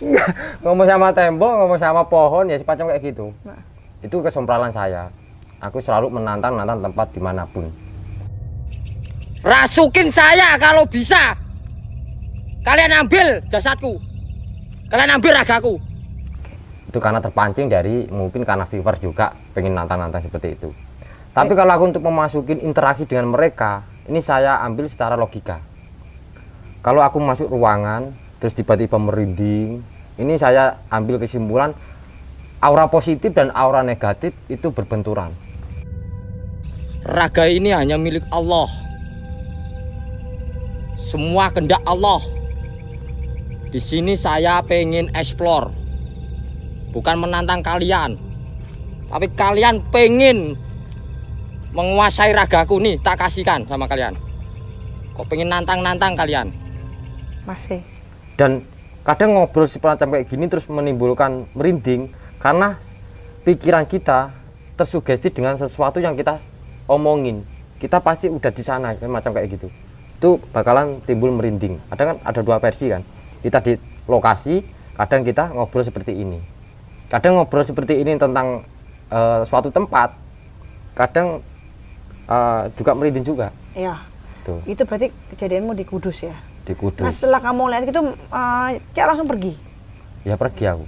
ngomong 0.62 0.86
sama 0.86 1.08
tembok 1.10 1.52
ngomong 1.60 1.78
sama 1.78 2.02
pohon 2.06 2.50
ya 2.50 2.56
semacam 2.58 2.94
kayak 2.94 3.02
gitu 3.10 3.26
Nah. 3.42 3.60
itu 4.00 4.16
kesompralan 4.22 4.70
saya 4.70 5.10
aku 5.60 5.82
selalu 5.82 6.08
menantang 6.08 6.54
menantang 6.54 6.80
tempat 6.86 7.06
di 7.12 7.20
mana 7.20 7.44
pun 7.50 7.66
Rasukin 9.40 10.12
saya 10.12 10.60
kalau 10.60 10.84
bisa. 10.84 11.32
Kalian 12.60 12.92
ambil 12.92 13.40
jasadku. 13.48 13.96
Kalian 14.92 15.16
ambil 15.16 15.32
ragaku. 15.32 15.80
itu 16.90 16.98
karena 16.98 17.22
terpancing 17.22 17.70
dari 17.70 18.10
mungkin 18.10 18.42
karena 18.42 18.66
viewer 18.66 18.98
juga 18.98 19.30
pengen 19.54 19.78
nantang-nantang 19.78 20.26
seperti 20.26 20.58
itu 20.58 20.74
tapi 21.40 21.56
kalau 21.56 21.72
aku 21.72 21.84
untuk 21.96 22.04
memasukin 22.04 22.60
interaksi 22.60 23.08
dengan 23.08 23.32
mereka 23.32 23.88
ini 24.04 24.20
saya 24.20 24.60
ambil 24.60 24.92
secara 24.92 25.16
logika 25.16 25.64
kalau 26.84 27.00
aku 27.00 27.16
masuk 27.16 27.48
ruangan 27.48 28.12
terus 28.36 28.52
tiba-tiba 28.52 29.00
merinding 29.00 29.80
ini 30.20 30.36
saya 30.36 30.84
ambil 30.92 31.16
kesimpulan 31.16 31.72
aura 32.60 32.92
positif 32.92 33.32
dan 33.32 33.48
aura 33.56 33.80
negatif 33.80 34.36
itu 34.52 34.68
berbenturan 34.68 35.32
Raga 37.00 37.48
ini 37.48 37.72
hanya 37.72 37.96
milik 37.96 38.28
Allah. 38.28 38.68
Semua 41.00 41.48
kehendak 41.48 41.80
Allah. 41.88 42.20
Di 43.72 43.80
sini 43.80 44.12
saya 44.20 44.60
pengen 44.60 45.08
explore. 45.16 45.72
Bukan 46.92 47.24
menantang 47.24 47.64
kalian. 47.64 48.20
Tapi 49.08 49.26
kalian 49.32 49.80
pengen 49.88 50.60
menguasai 51.76 52.34
ragaku 52.34 52.82
nih, 52.82 52.98
tak 53.02 53.20
kasihkan 53.22 53.62
sama 53.66 53.86
kalian. 53.86 54.14
Kok 55.14 55.26
pengen 55.26 55.52
nantang-nantang 55.52 56.14
kalian? 56.16 56.48
Masih. 57.48 57.80
dan 58.40 58.64
kadang 59.04 59.36
ngobrol 59.36 59.68
semacam 59.68 60.16
kayak 60.16 60.32
gini 60.32 60.48
terus 60.48 60.64
menimbulkan 60.64 61.44
merinding 61.52 62.08
karena 62.40 62.80
pikiran 63.44 63.84
kita 63.84 64.32
tersugesti 64.80 65.28
dengan 65.28 65.60
sesuatu 65.60 66.00
yang 66.00 66.16
kita 66.16 66.40
omongin 66.88 67.44
kita 67.76 68.00
pasti 68.00 68.32
udah 68.32 68.48
di 68.48 68.64
sana 68.64 68.96
kayak 68.96 69.12
macam 69.12 69.36
kayak 69.36 69.60
gitu 69.60 69.68
itu 70.16 70.30
bakalan 70.56 71.04
timbul 71.04 71.28
merinding 71.36 71.76
ada 71.92 72.12
kan 72.12 72.16
ada 72.24 72.40
dua 72.40 72.56
versi 72.56 72.88
kan 72.88 73.04
kita 73.44 73.60
di 73.60 73.72
lokasi 74.08 74.64
kadang 74.96 75.20
kita 75.20 75.52
ngobrol 75.52 75.84
seperti 75.84 76.16
ini 76.16 76.40
kadang 77.12 77.36
ngobrol 77.36 77.60
seperti 77.60 78.00
ini 78.00 78.16
tentang 78.16 78.64
eh, 79.12 79.44
suatu 79.44 79.68
tempat 79.68 80.16
kadang 80.96 81.44
eh, 82.30 82.62
juga 82.72 82.90
merinding 82.94 83.24
juga 83.24 83.50
Iya. 83.72 83.98
tuh 84.40 84.62
Itu 84.64 84.82
berarti 84.82 85.10
kejadianmu 85.28 85.72
di 85.72 85.82
Kudus 85.82 86.22
ya. 86.22 86.36
di 86.60 86.70
Nah 86.70 86.78
Kudus 86.78 87.12
setelah 87.12 87.40
kamu 87.40 87.62
lihat 87.68 87.82
gitu, 87.84 88.00
uh, 88.28 88.68
Cak 88.92 89.06
langsung 89.06 89.26
pergi. 89.26 89.52
ya 90.20 90.36
pergi 90.36 90.64
aku 90.66 90.84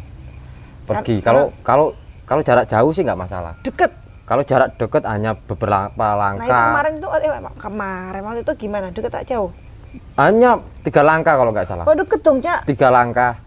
pergi 0.84 1.14
kalau 1.20 1.48
kalau 1.62 1.86
kalau 2.22 2.40
jarak 2.40 2.66
jauh 2.66 2.92
sih 2.92 3.00
nggak 3.00 3.16
masalah 3.18 3.56
Deket. 3.60 3.88
kalau 4.22 4.42
jarak 4.42 4.76
dekat 4.76 5.02
hanya 5.04 5.32
beberapa 5.34 5.88
Nah 5.96 6.12
itu 6.12 6.20
langkah 6.20 6.60
kemarin 6.68 6.92
itu, 6.94 7.08
eh, 7.08 7.30
kemarin 7.56 8.20
waktu 8.22 8.40
itu 8.42 8.52
gimana? 8.58 8.86
Deket 8.88 9.10
tak 9.10 9.24
jauh? 9.26 9.50
hanya 10.16 10.56
tiga 10.82 11.00
langkah 11.00 11.34
kalau 11.34 11.50
nggak 11.50 11.64
salah 11.66 11.84
Oh 11.84 11.92
deket 11.92 12.20
dong 12.20 12.40
Cak. 12.40 12.64
tiga 12.64 12.88
langkah 12.88 13.40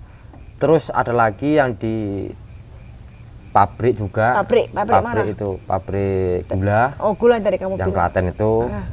terus 0.55 0.89
ada 0.89 1.09
lagi 1.09 1.55
yang 1.55 1.73
di 1.73 2.29
pabrik 3.55 3.95
juga 3.95 4.43
Pabrik, 4.43 4.67
pabrik 4.75 5.00
mana? 5.00 5.24
itu 5.24 5.50
pabrik 5.63 6.43
gula 6.51 6.91
Oh 7.00 7.15
gula 7.15 7.39
yang 7.39 7.45
tadi 7.47 7.55
kamu 7.55 7.71
yang 7.71 7.88
bilang. 7.88 7.95
Klaten 7.95 8.25
itu 8.27 8.51
Ah. 8.67 8.85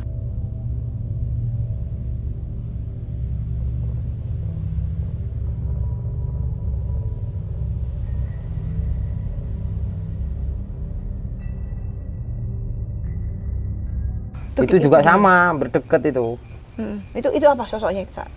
itu 14.62 14.76
juga 14.78 15.02
sama 15.02 15.50
berdekat 15.56 16.02
itu 16.06 16.38
Hmm. 16.72 17.04
Itu 17.12 17.28
itu 17.36 17.44
apa 17.44 17.68
sosoknya 17.68 18.00
Cak? 18.08 18.28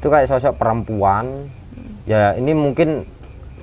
itu 0.00 0.08
kayak 0.08 0.24
sosok 0.24 0.56
perempuan 0.56 1.46
ya 2.02 2.32
ini 2.34 2.50
mungkin 2.50 3.04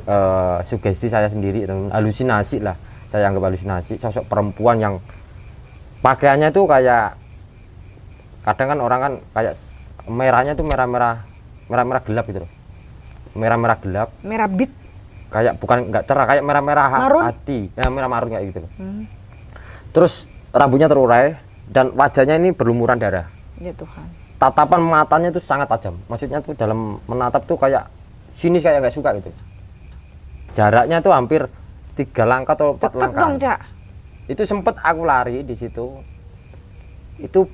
eh, 0.09 0.57
sugesti 0.63 1.05
saya 1.05 1.27
sendiri 1.27 1.63
teman. 1.63 1.89
halusinasi 1.89 2.57
lah 2.59 2.73
saya 3.07 3.25
anggap 3.25 3.45
halusinasi 3.45 3.95
sosok 3.95 4.25
perempuan 4.25 4.77
yang 4.77 4.95
pakaiannya 5.99 6.49
tuh 6.49 6.65
kayak 6.65 7.13
kadang 8.41 8.67
kan 8.67 8.79
orang 8.79 8.99
kan 8.99 9.13
kayak 9.33 9.53
merahnya 10.05 10.53
tuh 10.53 10.63
merah-merah 10.63 11.21
merah-merah 11.67 12.01
gelap 12.01 12.25
gitu 12.25 12.39
loh 12.41 12.51
merah-merah 13.31 13.77
gelap 13.77 14.09
Merah 14.21 14.47
bit. 14.47 14.71
kayak 15.29 15.57
bukan 15.57 15.93
nggak 15.93 16.03
cerah 16.03 16.25
kayak 16.25 16.41
merah-merah 16.41 16.87
hati 17.23 17.69
ya 17.71 17.85
merah 17.87 18.09
marun 18.09 18.29
kayak 18.31 18.45
gitu 18.49 18.59
loh 18.59 18.71
Hmm. 18.75 19.05
terus 19.91 20.25
rambutnya 20.49 20.85
terurai 20.85 21.37
dan 21.65 21.93
wajahnya 21.93 22.35
ini 22.35 22.49
berlumuran 22.49 22.97
darah 22.97 23.29
Ya 23.55 23.69
Tuhan. 23.71 24.05
tatapan 24.37 24.79
matanya 24.79 25.29
itu 25.29 25.37
sangat 25.37 25.67
tajam 25.67 26.01
maksudnya 26.05 26.39
tuh 26.39 26.53
dalam 26.53 26.97
menatap 27.05 27.43
tuh 27.43 27.53
kayak 27.55 27.85
sinis 28.33 28.63
kayak 28.63 28.81
nggak 28.81 28.95
suka 28.95 29.13
gitu 29.17 29.29
jaraknya 30.55 30.97
tuh 30.99 31.13
hampir 31.13 31.45
tiga 31.93 32.23
langkah 32.23 32.55
atau 32.55 32.75
empat 32.77 32.91
Deket 32.91 33.01
langkah. 33.01 33.21
dong 33.21 33.33
Cak. 33.37 33.59
itu 34.29 34.41
sempet 34.45 34.75
aku 34.79 35.01
lari 35.03 35.41
di 35.41 35.55
situ. 35.57 35.99
Itu 37.19 37.49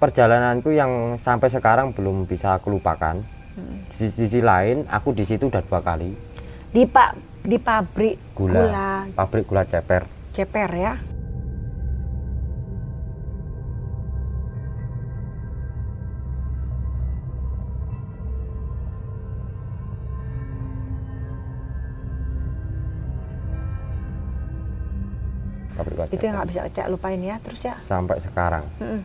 perjalananku 0.00 0.72
yang 0.72 1.20
sampai 1.20 1.52
sekarang 1.52 1.92
belum 1.92 2.24
bisa 2.24 2.56
aku 2.56 2.72
lupakan. 2.72 3.20
Di 3.92 4.08
sisi 4.08 4.40
lain 4.40 4.88
aku 4.88 5.12
di 5.12 5.28
situ 5.28 5.52
udah 5.52 5.60
dua 5.60 5.84
kali. 5.84 6.16
Di 6.72 6.88
pak 6.88 7.10
di 7.44 7.60
pabrik 7.60 8.16
gula, 8.32 8.64
gula. 8.64 8.90
Pabrik 9.12 9.44
gula 9.44 9.62
ceper. 9.68 10.08
Ceper 10.32 10.70
ya. 10.72 10.94
Gula 26.02 26.14
Itu 26.14 26.22
yang 26.22 26.34
nggak 26.36 26.48
bisa 26.48 26.60
Cak 26.66 26.86
lupain 26.88 27.18
ya 27.18 27.36
terus 27.38 27.58
Cak. 27.58 27.76
sampai 27.84 28.16
sekarang 28.18 28.64
Mm-mm. 28.78 29.00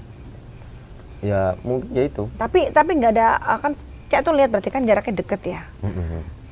ya 1.22 1.58
mungkin 1.62 1.90
ya 1.92 2.04
itu 2.06 2.24
Tapi 2.34 2.70
tapi 2.70 2.92
nggak 2.94 3.12
ada 3.12 3.28
uh, 3.38 3.60
kan 3.60 3.72
Cak 4.06 4.22
tuh 4.22 4.34
lihat 4.34 4.50
berarti 4.50 4.70
kan 4.70 4.86
jaraknya 4.86 5.18
deket 5.18 5.42
ya. 5.44 5.62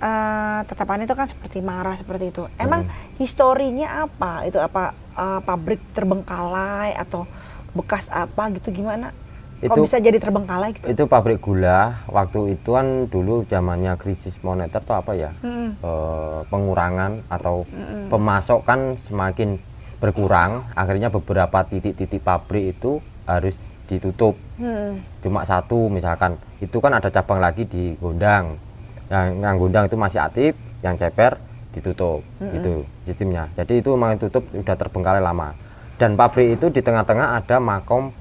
Eh, 0.03 0.59
tetapan 0.65 1.05
itu 1.05 1.13
kan 1.13 1.29
seperti 1.29 1.61
marah 1.61 1.93
seperti 1.93 2.27
itu. 2.27 2.43
Emang 2.57 2.89
historinya 3.15 4.03
apa? 4.03 4.43
Itu 4.43 4.57
apa 4.57 4.89
eh, 5.13 5.39
pabrik 5.39 5.79
terbengkalai 5.93 6.97
atau 6.97 7.29
bekas 7.71 8.09
apa 8.09 8.49
gitu 8.51 8.73
gimana? 8.73 9.13
Kok 9.61 9.69
Itu- 9.69 9.85
bisa 9.85 9.95
jadi 9.97 10.17
terbengkalai 10.17 10.75
gitu? 10.75 10.91
itu 10.91 11.03
pabrik 11.05 11.39
gula 11.39 12.03
waktu 12.09 12.51
itu 12.51 12.73
kan 12.73 13.07
dulu 13.07 13.47
zamannya 13.47 13.95
krisis 13.95 14.35
moneter 14.41 14.81
atau 14.81 14.97
apa 14.97 15.13
ya 15.13 15.31
Mm-mm. 15.39 15.79
eh, 15.79 16.39
pengurangan 16.49 17.23
atau 17.29 17.63
pemasokan 18.09 18.97
semakin 18.99 19.55
berkurang 20.03 20.67
akhirnya 20.75 21.07
beberapa 21.07 21.63
titik-titik 21.63 22.19
pabrik 22.19 22.75
itu 22.75 22.99
harus 23.23 23.55
ditutup. 23.87 24.35
Hmm. 24.59 24.99
cuma 25.23 25.47
satu 25.47 25.87
misalkan. 25.87 26.35
Itu 26.59 26.83
kan 26.83 26.91
ada 26.91 27.07
cabang 27.07 27.39
lagi 27.39 27.63
di 27.63 27.95
Gondang. 28.03 28.59
Yang, 29.07 29.27
yang 29.39 29.55
Gondang 29.55 29.85
itu 29.87 29.95
masih 29.95 30.19
aktif 30.19 30.51
yang 30.83 30.99
ceper 30.99 31.39
ditutup 31.71 32.19
itu 32.51 32.83
sistemnya. 33.07 33.47
Jadi 33.55 33.79
itu 33.79 33.95
memang 33.95 34.19
tutup 34.19 34.43
udah 34.51 34.75
terbengkalai 34.75 35.23
lama. 35.23 35.55
Dan 35.95 36.19
pabrik 36.19 36.59
itu 36.59 36.67
di 36.67 36.83
tengah-tengah 36.83 37.39
ada 37.39 37.63
makom 37.63 38.11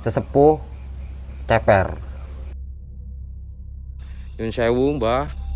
sesepuh 0.00 0.56
ceper. 1.44 2.08
Yun 4.38 4.54
sewu, 4.54 4.96
Mbah. 4.96 5.47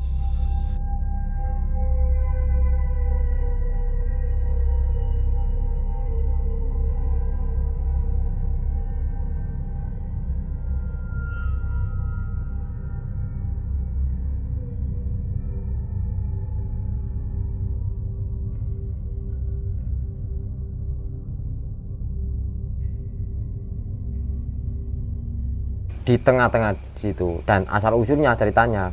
Di 26.03 26.15
tengah-tengah 26.19 26.75
situ. 26.99 27.43
Dan 27.47 27.67
asal 27.71 27.95
usulnya 27.95 28.35
ceritanya 28.35 28.91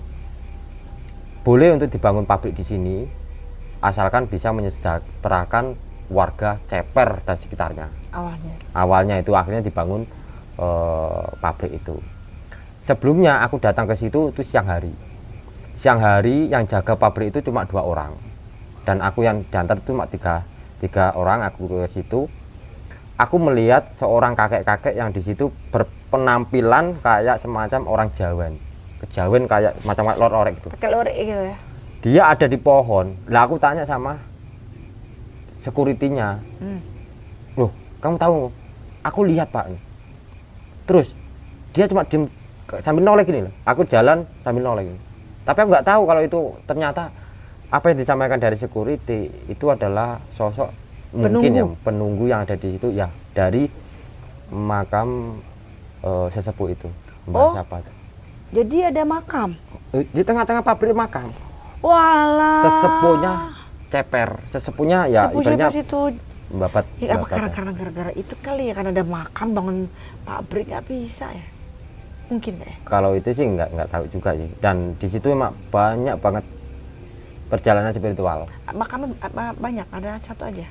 boleh 1.46 1.78
untuk 1.78 1.90
dibangun 1.90 2.26
pabrik 2.26 2.54
di 2.54 2.64
sini 2.66 2.98
asalkan 3.80 4.28
bisa 4.28 4.52
menyejahterakan 4.52 5.78
warga 6.12 6.58
ceper 6.68 7.22
dan 7.24 7.38
sekitarnya. 7.38 7.88
Awalnya. 8.10 8.54
awalnya 8.74 9.16
itu 9.22 9.32
akhirnya 9.38 9.62
dibangun 9.62 10.04
eh, 10.58 11.28
pabrik 11.38 11.78
itu. 11.78 11.96
Sebelumnya 12.82 13.46
aku 13.46 13.62
datang 13.62 13.86
ke 13.86 13.94
situ 13.94 14.34
itu 14.34 14.42
siang 14.42 14.66
hari. 14.66 14.92
Siang 15.78 16.02
hari 16.02 16.50
yang 16.50 16.66
jaga 16.66 16.98
pabrik 16.98 17.32
itu 17.32 17.46
cuma 17.46 17.64
dua 17.64 17.86
orang. 17.86 18.12
Dan 18.84 19.06
aku 19.06 19.22
yang 19.22 19.46
diantar 19.48 19.78
itu 19.78 19.94
cuma 19.94 20.10
tiga 20.10 20.42
tiga 20.82 21.14
orang. 21.14 21.46
Aku 21.46 21.70
ke 21.70 21.86
situ 21.94 22.26
aku 23.20 23.36
melihat 23.36 23.92
seorang 24.00 24.32
kakek-kakek 24.32 24.96
yang 24.96 25.12
di 25.12 25.20
situ 25.20 25.52
berpenampilan 25.76 27.04
kayak 27.04 27.36
semacam 27.44 27.84
orang 27.84 28.08
Jawa 28.16 28.48
kejawen 29.00 29.48
kayak 29.48 29.80
macam 29.88 30.04
kayak 30.08 30.20
lor 30.20 30.34
orek 30.36 30.54
gitu. 30.60 30.68
Pakai 30.76 30.90
lorek 30.92 31.16
gitu 31.16 31.44
ya. 31.44 31.58
dia 32.00 32.22
ada 32.32 32.46
di 32.48 32.56
pohon. 32.60 33.16
Lah 33.28 33.48
aku 33.48 33.56
tanya 33.60 33.84
sama 33.84 34.20
securitynya. 35.64 36.40
Hmm. 36.60 36.80
loh 37.60 37.72
kamu 38.00 38.16
tahu 38.20 38.36
aku 39.04 39.20
lihat 39.28 39.52
pak. 39.52 39.72
Terus 40.88 41.12
dia 41.76 41.88
cuma 41.88 42.04
diem 42.08 42.28
sambil 42.84 43.04
noleh 43.04 43.24
gini 43.24 43.48
loh. 43.48 43.54
Aku 43.64 43.88
jalan 43.88 44.28
sambil 44.44 44.64
noleh 44.64 44.84
gini. 44.92 45.00
Tapi 45.48 45.58
aku 45.64 45.70
nggak 45.72 45.88
tahu 45.88 46.02
kalau 46.04 46.22
itu 46.24 46.40
ternyata 46.68 47.04
apa 47.70 47.86
yang 47.92 47.98
disampaikan 48.04 48.40
dari 48.42 48.58
security 48.60 49.32
itu 49.48 49.66
adalah 49.72 50.20
sosok 50.36 50.89
mungkin 51.10 51.26
Penunggu. 51.42 51.58
yang 51.58 51.70
penunggu 51.82 52.26
yang 52.26 52.40
ada 52.44 52.54
di 52.54 52.68
situ 52.72 52.88
ya 52.92 53.08
dari 53.32 53.66
makam 54.48 55.40
eh, 56.00 56.28
sesepuh 56.30 56.70
itu 56.70 56.90
Mbah 57.26 57.40
Oh. 57.40 57.52
siapa 57.54 57.76
itu. 57.80 57.92
Jadi 58.52 58.78
ada 58.84 59.04
makam. 59.04 59.54
Eh, 59.92 60.06
di 60.08 60.22
tengah-tengah 60.22 60.62
pabrik 60.62 60.94
makam 60.94 61.30
Walah. 61.80 62.62
sesepuhnya 62.62 63.34
ceper 63.88 64.30
sesepuhnya 64.48 65.00
ya 65.06 65.22
Sepuh 65.28 65.42
ibaratnya 65.42 65.70
situ? 65.72 66.02
babat 66.50 66.86
Ya, 66.98 67.14
apa 67.14 67.26
karena 67.28 67.50
karena 67.50 67.72
gara-gara 67.72 68.12
itu 68.14 68.34
kali 68.40 68.70
ya 68.70 68.74
karena 68.74 68.90
ada 68.92 69.02
makam 69.04 69.48
bangun 69.50 69.78
pabrik 70.24 70.66
nggak 70.68 70.86
bisa 70.86 71.30
ya? 71.30 71.46
Mungkin 72.28 72.54
deh. 72.58 72.74
kalau 72.86 73.14
itu 73.14 73.30
sih 73.30 73.46
nggak 73.48 73.70
nggak 73.72 73.90
tahu 73.90 74.06
juga 74.08 74.34
sih 74.34 74.50
dan 74.58 74.94
di 74.94 75.08
situ 75.08 75.26
emang 75.28 75.54
banyak 75.68 76.14
banget 76.16 76.46
perjalanan 77.48 77.90
spiritual 77.90 78.46
Makamnya 78.68 79.18
apa, 79.20 79.54
banyak, 79.56 79.88
ada 79.90 80.22
satu 80.22 80.46
aja. 80.46 80.66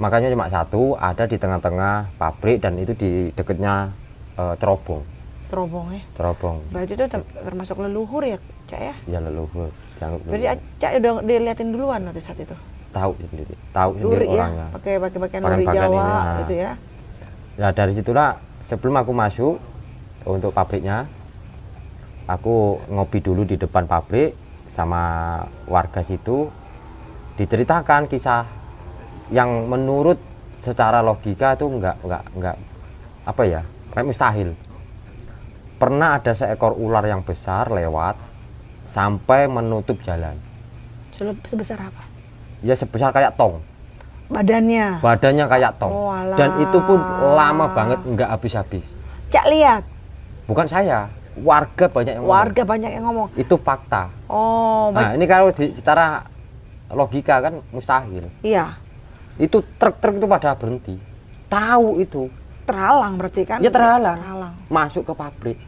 Makanya 0.00 0.32
cuma 0.32 0.48
satu 0.48 0.96
ada 0.96 1.28
di 1.28 1.36
tengah-tengah 1.36 2.16
pabrik 2.16 2.58
dan 2.58 2.80
itu 2.80 2.96
di 2.96 3.10
dekatnya 3.30 3.92
eh, 4.34 4.54
terobong 4.56 5.04
Terobong 5.50 5.90
ya. 5.90 6.02
terobong 6.14 6.62
Berarti 6.70 6.92
itu 6.94 7.04
ter- 7.04 7.26
termasuk 7.42 7.76
leluhur 7.82 8.22
ya, 8.22 8.38
Cak 8.64 8.80
ya? 8.80 8.94
ya 9.04 9.18
leluhur 9.18 9.68
yang 9.98 10.16
Berarti 10.24 10.46
Cak 10.78 10.90
udah 10.98 11.12
diliatin 11.20 11.68
duluan 11.70 12.00
waktu 12.06 12.22
saat 12.22 12.38
itu. 12.38 12.54
tahu 12.90 13.14
sendiri 13.18 13.54
tahu 13.70 13.90
sendiri 13.98 14.26
ya, 14.26 14.34
orangnya 14.34 14.66
pakai 14.74 14.94
pakai 14.98 15.18
pakaian 15.22 15.42
luri 15.46 15.62
pakaian 15.62 15.74
Jawa 15.78 15.94
ini, 15.94 16.10
nah. 16.10 16.38
gitu 16.42 16.54
ya. 16.58 16.70
ya 17.54 17.68
dari 17.70 17.92
situlah 17.94 18.30
sebelum 18.66 18.94
aku 18.98 19.12
masuk 19.14 19.54
untuk 20.26 20.50
pabriknya 20.50 21.06
aku 22.26 22.82
ngopi 22.86 23.18
dulu 23.22 23.42
di 23.42 23.54
depan 23.54 23.86
pabrik 23.86 24.34
sama 24.70 25.02
warga 25.66 26.02
situ 26.02 26.50
diceritakan 27.34 28.06
kisah 28.06 28.46
yang 29.30 29.48
menurut 29.64 30.18
secara 30.58 31.00
logika 31.00 31.54
itu 31.54 31.66
enggak 31.66 31.96
enggak 32.00 32.22
enggak 32.34 32.56
apa 33.22 33.42
ya 33.42 33.60
kayak 33.90 34.06
mustahil 34.06 34.50
pernah 35.76 36.14
ada 36.14 36.30
seekor 36.30 36.74
ular 36.74 37.02
yang 37.02 37.22
besar 37.22 37.66
lewat 37.66 38.18
sampai 38.84 39.46
menutup 39.46 39.96
jalan 40.02 40.36
Sebesar 41.44 41.76
apa? 41.82 42.02
ya 42.60 42.72
sebesar 42.72 43.08
kayak 43.10 43.32
tong 43.34 43.60
Badannya. 44.26 45.00
badannya 45.00 45.44
kayak 45.44 45.72
tong 45.76 45.90
Oh, 45.90 46.08
alah. 46.08 46.34
dan 46.34 46.50
itu 46.58 46.78
pun 46.80 46.98
lama 47.30 47.66
banget 47.70 47.98
enggak 48.04 48.28
habis-habis 48.28 48.84
Cak 49.28 49.46
lihat, 49.46 49.82
bukan 50.44 50.66
saya 50.66 51.06
warga 51.36 51.86
banyak 51.86 52.12
yang 52.12 52.22
ngomong. 52.22 52.34
warga 52.36 52.62
banyak 52.64 52.90
yang 52.90 53.04
ngomong. 53.06 53.28
itu 53.34 53.54
fakta 53.56 54.10
Oh, 54.26 54.90
nah 54.90 55.14
ini 55.14 55.24
kalau 55.24 55.48
di- 55.48 55.70
secara 55.70 56.26
logika 56.88 57.38
kan 57.40 57.62
mustahil 57.70 58.26
iya. 58.40 58.74
Itu 59.40 59.58
truk-truk 59.74 60.14
itu 60.14 60.26
pada 60.28 60.52
berhenti 60.52 60.94
tahu 61.48 61.98
itu 61.98 62.28
Terhalang 62.62 63.18
berarti 63.18 63.42
kan? 63.42 63.58
ya 63.58 63.66
terhalang 63.66 64.14
Terhalang. 64.14 64.54
masuk 64.68 65.02
ke 65.02 65.12
pabrik 65.12 65.58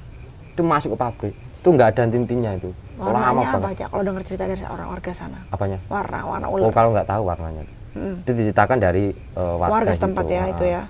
itu 0.47 0.63
masuk 0.63 0.95
ke 0.95 0.99
pabrik 1.01 1.35
itu 1.35 1.69
nggak 1.69 1.89
ada 1.91 2.03
tintinya 2.07 2.53
itu 2.53 2.71
lama 2.95 3.09
Warnanya 3.33 3.47
apa 3.49 3.59
banget 3.59 3.79
Cak? 3.81 3.89
Kalau 3.89 4.03
dengar 4.05 4.23
cerita 4.23 4.45
dari 4.45 4.63
orang 4.63 4.89
warga 4.89 5.11
sana. 5.11 5.41
apanya 5.49 5.79
Warna, 5.89 6.19
warna 6.23 6.47
oh 6.47 6.55
ular. 6.55 6.71
kalau 6.71 6.89
nggak 6.93 7.09
tahu 7.09 7.23
warnanya 7.25 7.65
Hmm. 7.93 8.25
itu 8.25 8.31
diceritakan 8.33 8.79
dari 8.79 9.05
eh, 9.13 9.55
warga, 9.55 9.73
warga 9.75 9.93
setempat 9.93 10.25
ya 10.25 10.41
Ah, 10.41 10.49
itu 10.49 10.65
ya. 10.65 10.83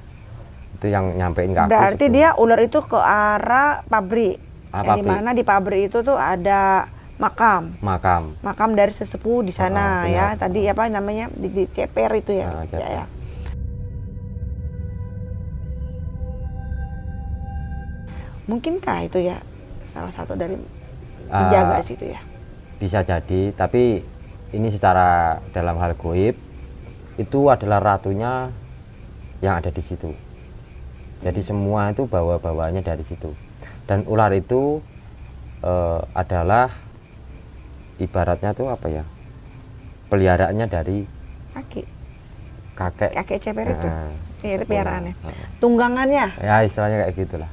itu 0.73 0.87
yang 0.87 1.05
nyampein 1.13 1.51
ke 1.51 1.59
aku 1.59 1.71
Berarti 1.73 2.05
situ. 2.05 2.15
dia 2.15 2.29
ular 2.37 2.61
itu 2.61 2.79
ke 2.81 2.95
arah 2.95 3.83
pabrik. 3.83 4.39
Ah, 4.71 4.83
yang 4.85 5.03
pabrik. 5.03 5.11
mana 5.11 5.31
di 5.33 5.43
pabrik 5.43 5.83
itu 5.85 5.99
tuh 6.01 6.15
ada 6.15 6.87
makam. 7.23 7.63
makam 7.79 8.35
Makam 8.43 8.75
dari 8.75 8.91
sesepuh 8.91 9.47
di 9.47 9.55
sana 9.55 10.03
Ah, 10.03 10.11
ya. 10.11 10.27
Tadi 10.35 10.67
apa 10.67 10.91
namanya 10.91 11.31
di, 11.31 11.47
di 11.47 11.65
ceper 11.71 12.11
itu 12.19 12.35
ya. 12.35 12.51
Ah, 12.51 12.67
ya, 12.67 12.67
ceper. 12.67 12.91
ya. 12.91 13.05
Mungkinkah 18.51 19.07
itu 19.07 19.23
ya 19.23 19.39
salah 19.95 20.11
satu 20.11 20.35
dari 20.35 20.59
penjaga 21.29 21.79
situ 21.85 22.11
ya? 22.11 22.21
bisa 22.83 22.99
jadi 23.07 23.55
tapi 23.55 24.03
ini 24.51 24.69
secara 24.73 25.39
dalam 25.55 25.79
hal 25.79 25.95
goib 25.95 26.35
itu 27.15 27.41
adalah 27.47 27.79
ratunya 27.79 28.51
yang 29.39 29.63
ada 29.63 29.71
di 29.71 29.79
situ 29.79 30.11
jadi 31.23 31.39
semua 31.47 31.95
itu 31.95 32.11
bawa 32.11 32.43
bawanya 32.43 32.83
dari 32.83 33.07
situ 33.07 33.31
dan 33.87 34.03
ular 34.11 34.35
itu 34.35 34.83
eh, 35.63 36.01
adalah 36.11 36.75
ibaratnya 38.03 38.51
tuh 38.53 38.69
apa 38.69 38.91
ya? 38.91 39.05
Peliharaannya 40.11 40.67
dari 40.67 41.07
Kaki, 41.53 41.83
kakek. 42.75 43.11
Kakek 43.13 43.39
ceper 43.41 43.67
itu. 43.71 43.89
Iya, 44.43 44.53
itu 44.59 44.65
peliharaannya. 44.67 45.13
Nah, 45.15 45.35
Tunggangannya. 45.61 46.27
ya 46.41 46.57
istilahnya 46.65 47.07
kayak 47.07 47.15
gitulah 47.17 47.51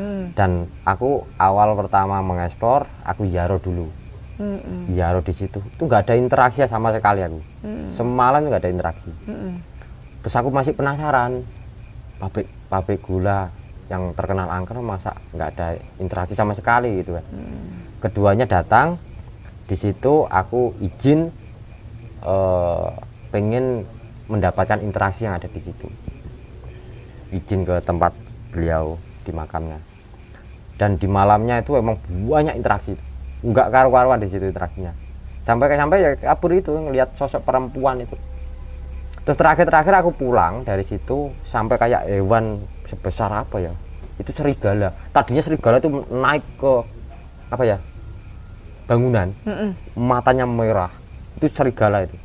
Hmm. 0.00 0.32
dan 0.32 0.64
aku 0.80 1.28
awal 1.36 1.76
pertama 1.76 2.24
mengeksplor 2.24 2.88
aku 3.04 3.28
jaro 3.28 3.60
dulu. 3.60 3.92
Hmm, 4.40 4.56
hmm, 4.56 4.96
jaro 4.96 5.20
di 5.20 5.36
situ. 5.36 5.60
Itu 5.60 5.84
nggak 5.84 6.08
ada 6.08 6.14
interaksi 6.16 6.64
sama 6.64 6.88
sekali 6.88 7.20
aku. 7.20 7.36
Hmm, 7.60 7.84
semalam 7.92 8.40
nggak 8.40 8.64
ada 8.64 8.72
interaksi. 8.72 9.12
Hmm, 9.28 9.36
hmm. 9.36 9.54
terus 10.24 10.34
aku 10.34 10.48
masih 10.48 10.72
penasaran. 10.72 11.44
Pabrik 12.16 12.48
pabrik 12.72 13.00
gula 13.04 13.52
yang 13.92 14.16
terkenal 14.16 14.48
angker 14.48 14.80
masa 14.80 15.12
nggak 15.36 15.48
ada 15.52 15.66
interaksi 16.00 16.32
sama 16.32 16.56
sekali 16.56 17.04
gitu 17.04 17.20
kan. 17.20 17.24
Keduanya 18.00 18.48
datang 18.48 18.96
di 19.70 19.78
situ 19.78 20.26
aku 20.26 20.74
izin 20.82 21.30
eh, 22.26 22.88
pengen 23.30 23.86
mendapatkan 24.26 24.82
interaksi 24.82 25.30
yang 25.30 25.38
ada 25.38 25.46
di 25.46 25.62
situ. 25.62 25.86
Izin 27.30 27.62
ke 27.62 27.78
tempat 27.86 28.10
beliau 28.50 28.98
di 29.22 29.30
makamnya. 29.30 29.78
Dan 30.74 30.98
di 30.98 31.06
malamnya 31.06 31.62
itu 31.62 31.78
emang 31.78 32.02
banyak 32.26 32.58
interaksi. 32.58 32.98
Nggak 33.46 33.70
karu-karuan 33.70 34.18
di 34.18 34.26
situ 34.26 34.50
interaksinya. 34.50 34.90
Sampai 35.46 35.70
sampai 35.78 36.02
ya 36.02 36.10
kabur 36.18 36.50
itu 36.50 36.74
ngelihat 36.74 37.14
sosok 37.14 37.46
perempuan 37.46 38.02
itu. 38.02 38.18
Terus 39.22 39.38
terakhir-terakhir 39.38 40.02
aku 40.02 40.10
pulang 40.18 40.66
dari 40.66 40.82
situ 40.82 41.30
sampai 41.46 41.78
kayak 41.78 42.10
hewan 42.10 42.58
sebesar 42.90 43.30
apa 43.30 43.62
ya. 43.62 43.70
Itu 44.18 44.34
serigala. 44.34 44.90
Tadinya 45.14 45.42
serigala 45.46 45.78
itu 45.78 45.90
naik 46.10 46.42
ke 46.58 46.72
apa 47.50 47.62
ya 47.66 47.78
bangunan 48.90 49.30
Hmm, 49.40 49.54
hmm. 49.54 49.70
matanya 49.94 50.42
merah 50.42 50.90
itu 51.38 51.46
serigala 51.46 52.02
itu 52.02 52.18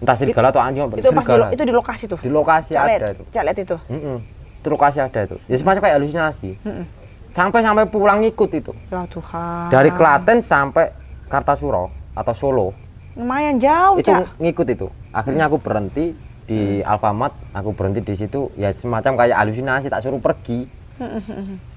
entah 0.00 0.16
serigala 0.16 0.48
atau 0.48 0.58
anjing 0.58 0.82
Itu 0.82 0.90
pas 0.90 0.96
di, 0.96 1.08
serigala 1.12 1.36
lo- 1.38 1.52
itu 1.52 1.62
di 1.62 1.74
lokasi 1.74 2.04
tuh. 2.06 2.18
di 2.18 2.30
lokasi 2.30 2.72
Cak 2.72 2.82
lihat, 2.82 2.98
ada 2.98 3.08
itu 3.12 3.24
Cak 3.28 3.42
lihat 3.44 3.58
itu. 3.60 3.76
Mm-mm. 3.86 4.16
itu 4.56 4.68
lokasi 4.68 4.98
ada 4.98 5.20
itu 5.22 5.36
ya 5.44 5.56
semacam 5.56 5.80
kayak 5.80 5.94
halusinasi 5.94 6.50
Mm-mm. 6.58 6.84
sampai 7.30 7.60
sampai 7.60 7.84
pulang 7.84 8.24
ikut 8.24 8.50
itu 8.50 8.72
Ya 8.88 9.04
Tuhan. 9.06 9.68
dari 9.68 9.90
Klaten 9.90 10.38
sampai 10.40 10.88
Kartasuro 11.28 11.92
atau 12.14 12.32
Solo 12.32 12.68
Lumayan 13.12 13.58
jauh, 13.58 13.98
itu 13.98 14.08
Cak. 14.08 14.38
ngikut 14.38 14.66
itu 14.70 14.86
akhirnya 15.10 15.44
aku 15.44 15.58
berhenti 15.58 16.16
di 16.42 16.80
Alfamart 16.80 17.34
aku 17.52 17.70
berhenti 17.70 18.00
di 18.00 18.14
situ 18.16 18.48
ya 18.54 18.72
semacam 18.72 19.12
kayak 19.14 19.36
halusinasi 19.36 19.86
tak 19.86 20.00
suruh 20.00 20.16
pergi 20.16 20.64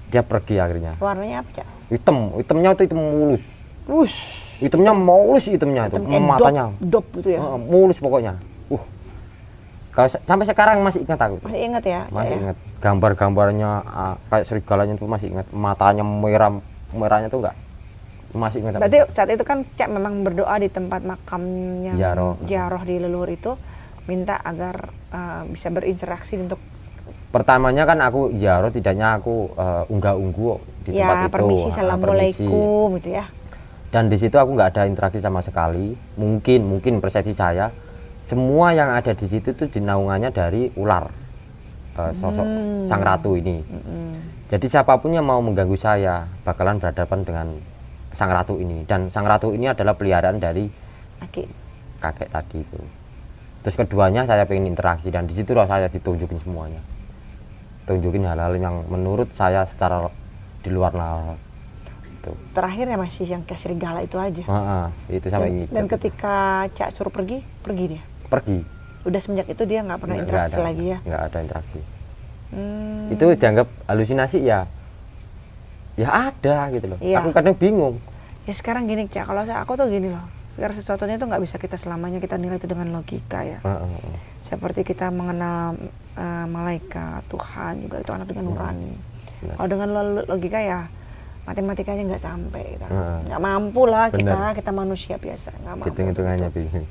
dia 0.08 0.22
pergi 0.22 0.56
akhirnya 0.56 0.96
Warnanya 0.96 1.42
apa, 1.42 1.50
Cak? 1.54 1.66
hitam 1.90 2.16
hitamnya 2.34 2.72
itu 2.72 2.82
hitam 2.86 2.98
mulus 2.98 3.44
Wush. 3.88 4.18
hitamnya 4.62 4.94
mulus 4.94 5.50
hitamnya 5.50 5.90
itu 5.90 5.98
Kayak 5.98 6.22
matanya 6.22 6.64
Dop, 6.78 7.02
dop 7.02 7.06
gitu 7.18 7.28
ya. 7.34 7.40
Heeh, 7.42 7.58
mulus 7.58 7.98
pokoknya 7.98 8.34
uh 8.70 8.82
kalau 9.92 10.08
sampai 10.08 10.46
sekarang 10.48 10.80
masih 10.80 11.04
ingat 11.04 11.20
aku 11.20 11.36
Masih 11.44 11.60
ingat 11.68 11.84
ya, 11.84 12.00
masih 12.08 12.34
ya? 12.34 12.40
ingat 12.40 12.56
gambar-gambarnya 12.80 13.70
ah, 13.84 14.14
kayak 14.32 14.44
serigalanya 14.48 14.94
itu 14.96 15.04
masih 15.04 15.28
ingat 15.34 15.46
matanya 15.52 16.00
merah 16.00 16.62
merahnya 16.96 17.28
tuh 17.28 17.44
enggak 17.44 17.56
masih 18.32 18.64
ingat. 18.64 18.80
Berarti 18.80 18.98
saat 19.12 19.28
itu 19.28 19.44
kan 19.44 19.60
Cak 19.76 19.92
memang 19.92 20.24
berdoa 20.24 20.56
di 20.56 20.72
tempat 20.72 21.04
makamnya 21.04 21.92
Ziarah. 21.92 22.40
Ziarah 22.48 22.82
di 22.88 22.96
leluhur 22.96 23.28
itu 23.28 23.52
minta 24.08 24.40
agar 24.40 24.88
uh, 25.12 25.44
bisa 25.44 25.68
berinteraksi 25.68 26.40
untuk 26.40 26.56
pertamanya 27.32 27.84
kan 27.88 28.00
aku 28.00 28.28
ziarah 28.36 28.68
tidaknya 28.68 29.16
aku 29.16 29.48
eh, 29.56 29.84
unggah 29.88 30.12
unggu 30.20 30.60
di 30.84 31.00
ya 31.00 31.08
tempat 31.08 31.16
itu 31.16 31.32
permisi 31.32 31.64
Ah, 31.64 31.72
assalamualaikum 31.72 32.86
gitu 33.00 33.08
ya. 33.08 33.24
Dan 33.92 34.08
di 34.08 34.16
situ 34.16 34.40
aku 34.40 34.56
nggak 34.56 34.72
ada 34.72 34.82
interaksi 34.88 35.20
sama 35.20 35.44
sekali. 35.44 35.92
Mungkin 36.16 36.64
mungkin 36.64 37.04
persepsi 37.04 37.36
saya 37.36 37.68
semua 38.24 38.72
yang 38.72 38.88
ada 38.88 39.12
di 39.12 39.28
situ 39.28 39.52
tuh 39.52 39.68
dinaungannya 39.68 40.32
dari 40.32 40.72
ular. 40.80 41.12
Eh, 41.92 42.12
sosok 42.16 42.40
Hmm. 42.40 42.88
sang 42.88 43.04
ratu 43.04 43.36
ini. 43.36 43.60
Mm-mm. 43.60 44.16
jadi 44.48 44.64
siapa 44.64 44.96
pun 44.96 45.12
yang 45.12 45.28
mau 45.28 45.44
mengganggu 45.44 45.76
saya 45.76 46.24
bakalan 46.40 46.80
berhadapan 46.80 47.20
dengan 47.20 47.46
sang 48.16 48.32
ratu 48.32 48.56
ini. 48.56 48.88
Dan 48.88 49.12
sang 49.12 49.28
ratu 49.28 49.52
ini 49.52 49.68
adalah 49.68 49.92
peliharaan 49.92 50.40
dari 50.40 50.72
Oke. 51.20 51.44
kakek 52.00 52.32
tadi 52.32 52.64
itu. 52.64 52.80
Terus 53.60 53.76
keduanya 53.76 54.24
saya 54.24 54.48
pengen 54.48 54.72
interaksi 54.72 55.12
dan 55.12 55.28
di 55.28 55.36
situ 55.36 55.52
saya 55.52 55.84
ditunjukin 55.92 56.40
semuanya. 56.40 56.80
Tunjukin 57.84 58.24
hal-hal 58.24 58.56
yang 58.56 58.88
menurut 58.88 59.28
saya 59.36 59.68
secara 59.68 60.08
di 60.64 60.72
luar 60.72 60.96
nalar 60.96 61.51
itu 62.22 62.32
Terakhir 62.52 62.86
ya 62.86 62.96
masih 62.96 63.26
yang 63.26 63.42
kayak 63.42 63.58
serigala 63.58 63.98
itu 64.00 64.14
aja. 64.16 64.40
Heeh, 64.40 64.84
itu 65.12 65.26
sampai 65.26 65.50
Dan, 65.50 65.66
dan 65.68 65.84
ketika 65.88 66.36
Cak 66.70 66.88
suruh 66.92 67.10
pergi, 67.10 67.42
pergi 67.58 67.84
dia. 67.90 68.02
pergi 68.24 68.62
Udah 69.02 69.18
semenjak 69.18 69.50
itu 69.50 69.62
dia 69.64 69.82
nggak 69.82 69.98
pernah 69.98 70.14
Nggak- 70.14 70.26
interaksi 70.30 70.54
ada, 70.54 70.64
lagi 70.64 70.84
ya. 70.86 70.98
nggak 71.02 71.22
ada 71.22 71.38
interaksi 71.42 71.80
Hmm. 72.48 73.08
itu 73.08 73.24
dianggap 73.32 73.66
halusinasi 73.86 74.38
ya 74.40 74.68
ya 75.94 76.08
ada 76.28 76.68
gitu 76.70 76.86
loh 76.86 76.98
Iya. 76.98 77.18
aku 77.18 77.32
kadang 77.32 77.52
bingung 77.52 77.96
Ya 78.42 78.52
sekarang 78.52 78.84
gini 78.84 79.06
Cak, 79.06 79.24
kalau 79.24 79.42
saya 79.42 79.60
aku 79.60 79.74
tuh 79.74 79.86
gini 79.86 80.06
loh. 80.08 80.22
Segala 80.52 80.72
sesuatunya 80.72 81.14
tuh 81.14 81.26
nggak 81.26 81.38
bisa 81.40 81.56
kita 81.56 81.74
selamanya 81.76 82.18
kita 82.18 82.34
nilai 82.34 82.56
itu 82.56 82.66
dengan 82.66 82.90
logika 82.90 83.38
ya. 83.40 83.58
Heeh, 83.58 83.78
heeh. 83.88 84.18
Seperti 84.44 84.82
kita 84.82 85.08
mengenal 85.08 85.78
eh, 86.12 86.46
malaikat, 86.46 87.22
Tuhan 87.24 87.72
juga 87.80 87.96
itu 87.98 88.10
anak 88.10 88.26
dengan 88.26 88.44
nurani. 88.46 88.92
Kalau 89.48 89.68
dengan 89.68 89.88
lo- 89.88 90.26
logika 90.26 90.58
ya 90.58 90.90
matematikanya 91.42 92.02
nggak 92.06 92.22
sampai, 92.22 92.78
kita. 92.78 92.86
Heeh. 92.86 93.18
nggak 93.26 93.40
mampu 93.40 93.82
lah 93.84 94.06
kita 94.08 94.30
Benar. 94.30 94.54
kita 94.54 94.70
manusia 94.70 95.14
biasa 95.18 95.50
nggak 95.52 95.74
mampu. 95.74 95.86
itu. 95.90 95.96
bingung 95.98 96.14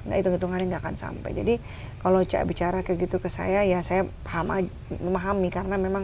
nggak 0.03 0.17
hitung 0.19 0.35
hitungannya 0.35 0.65
nggak 0.67 0.83
akan 0.83 0.95
sampai. 0.97 1.29
Jadi 1.31 1.53
kalau 1.97 2.19
Cak 2.21 2.43
bicara 2.43 2.77
kayak 2.81 2.99
gitu 3.01 3.17
ke 3.17 3.29
saya 3.29 3.63
ya 3.63 3.79
saya 3.79 4.03
paham 4.21 4.67
memahami 4.91 5.47
karena 5.47 5.75
memang 5.75 6.03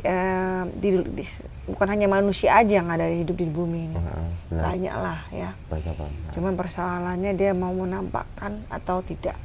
eh, 0.00 0.62
di, 0.74 0.88
di- 1.04 1.28
bukan 1.68 1.86
hanya 1.86 2.08
manusia 2.08 2.56
aja 2.56 2.80
yang 2.80 2.88
ada 2.88 3.04
hidup 3.04 3.36
di 3.36 3.46
bumi 3.46 3.80
ini. 3.86 3.96
Heeh, 3.96 4.26
benar 4.48 4.62
Banyak 4.72 4.94
lah 4.96 5.18
ya. 5.28 5.50
banyak 5.68 5.94
banget 5.94 6.32
Cuman 6.32 6.52
persoalannya 6.56 7.32
dia 7.36 7.52
mau 7.52 7.70
menampakkan 7.70 8.64
atau 8.68 9.04
tidak. 9.04 9.36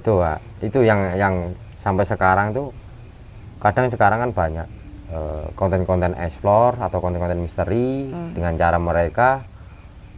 itu 0.00 0.12
itu 0.60 0.78
yang 0.80 1.00
yang 1.14 1.34
sampai 1.76 2.04
sekarang 2.04 2.52
tuh 2.52 2.72
kadang 3.56 3.88
sekarang 3.88 4.20
kan 4.20 4.30
banyak 4.32 4.68
eh, 5.14 5.46
konten-konten 5.54 6.18
explore 6.18 6.82
atau 6.82 6.98
konten-konten 6.98 7.38
misteri 7.38 8.10
Hmm. 8.10 8.34
dengan 8.34 8.58
cara 8.58 8.78
mereka 8.82 9.46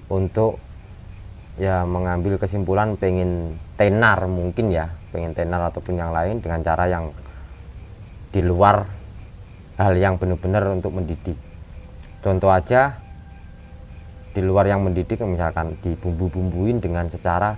untuk 0.08 0.56
ya 1.60 1.84
mengambil 1.84 2.40
kesimpulan 2.40 2.96
pengen 2.96 3.60
tenar 3.76 4.24
mungkin 4.28 4.72
ya 4.72 4.92
pengen 5.12 5.32
tenar 5.36 5.68
ataupun 5.72 5.96
yang 5.96 6.12
lain 6.12 6.40
dengan 6.40 6.60
cara 6.60 6.84
yang 6.88 7.12
di 8.32 8.40
luar 8.44 8.84
hal 9.76 9.92
yang 9.96 10.16
benar-benar 10.16 10.64
untuk 10.72 10.92
mendidik. 10.92 11.36
Contoh 12.20 12.52
aja 12.52 12.96
di 14.36 14.44
luar 14.44 14.68
yang 14.68 14.84
mendidik 14.84 15.20
misalkan 15.24 15.80
dibumbu-bumbuin 15.80 16.80
dengan 16.80 17.08
secara 17.08 17.56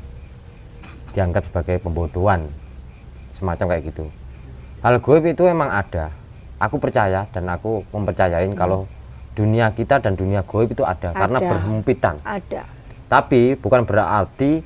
dianggap 1.10 1.50
sebagai 1.50 1.82
pembodohan 1.82 2.46
semacam 3.34 3.74
kayak 3.74 3.84
gitu. 3.90 4.06
Hal 4.82 5.02
goib 5.02 5.26
itu 5.26 5.42
emang 5.50 5.74
ada 5.74 6.14
aku 6.58 6.76
percaya 6.76 7.24
dan 7.30 7.44
aku 7.48 7.82
mempercayain 7.90 8.52
kalau 8.52 8.84
dunia 9.32 9.70
kita 9.70 10.02
dan 10.02 10.18
dunia 10.18 10.42
goib 10.42 10.74
itu 10.74 10.82
ada, 10.82 11.14
karena 11.14 11.38
Ada. 11.38 11.48
berhempitan 11.48 12.14
Ada. 12.26 12.62
tapi 13.06 13.54
bukan 13.54 13.86
berarti 13.86 14.60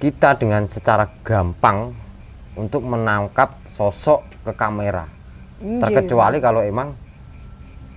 kita 0.00 0.38
dengan 0.40 0.64
secara 0.64 1.04
gampang 1.20 1.92
untuk 2.56 2.82
menangkap 2.82 3.54
sosok 3.68 4.24
ke 4.44 4.52
kamera 4.52 5.04
Hmm, 5.58 5.82
terkecuali 5.82 6.38
kalau 6.38 6.62
emang 6.62 6.94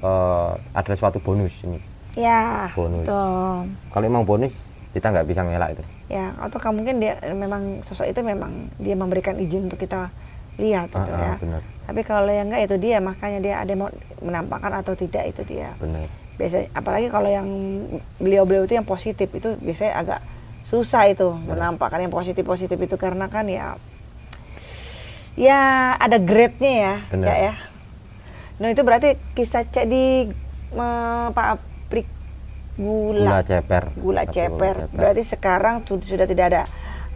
eh, 0.02 0.52
ada 0.74 0.94
suatu 0.98 1.22
bonus 1.22 1.54
ini 1.62 1.78
Ya. 2.12 2.68
Bonus. 2.76 3.08
Kalau 3.88 4.04
emang 4.04 4.28
bonus 4.28 4.52
kita 4.92 5.08
nggak 5.08 5.30
bisa 5.30 5.46
ngelak 5.48 5.80
itu 5.80 5.84
Ya, 6.10 6.36
atau 6.44 6.60
kan 6.60 6.76
mungkin 6.76 7.00
dia 7.00 7.16
memang 7.32 7.80
sosok 7.88 8.10
itu 8.10 8.20
memang 8.20 8.68
dia 8.76 9.00
memberikan 9.00 9.40
izin 9.40 9.72
untuk 9.72 9.80
kita 9.80 10.12
lihat 10.58 10.90
gitu 10.90 11.12
Ah, 11.12 11.16
ah, 11.16 11.24
ya. 11.24 11.36
benar 11.40 11.62
Tapi 11.82 12.02
kalau 12.02 12.32
yang 12.32 12.48
enggak 12.48 12.64
itu 12.66 12.76
dia 12.78 12.98
makanya 13.00 13.40
dia 13.40 13.56
ada 13.60 13.74
mau 13.76 13.92
menampakkan 14.20 14.72
atau 14.74 14.94
tidak 14.94 15.28
itu 15.28 15.42
dia. 15.46 15.76
benar 15.78 16.08
Biasa 16.36 16.72
apalagi 16.72 17.08
kalau 17.08 17.28
yang 17.28 17.48
beliau-beliau 18.18 18.64
itu 18.64 18.74
yang 18.74 18.88
positif 18.88 19.28
itu 19.30 19.60
biasanya 19.60 19.94
agak 19.96 20.20
susah 20.62 21.06
itu 21.06 21.28
menampakkan 21.46 22.00
yang 22.00 22.10
positif-positif 22.10 22.78
itu 22.78 22.96
karena 22.96 23.28
kan 23.28 23.46
ya 23.46 23.76
ya 25.34 25.60
ada 25.96 26.18
grade-nya 26.20 26.72
ya, 26.72 26.96
Benar. 27.10 27.26
Cak 27.26 27.38
ya. 27.40 27.54
Nah, 28.62 28.68
itu 28.70 28.82
berarti 28.84 29.10
kisah 29.34 29.66
Cak 29.66 29.86
di 29.86 30.30
eh, 30.72 31.28
pabrik 31.32 32.08
gula 32.78 33.20
gula 33.26 33.40
ceper 33.42 33.84
gula 33.96 34.22
Atau 34.24 34.34
ceper. 34.34 34.76
Berarti 34.92 35.22
sekarang 35.26 35.84
tuh 35.84 36.00
sudah 36.00 36.26
tidak 36.26 36.46
ada 36.48 36.62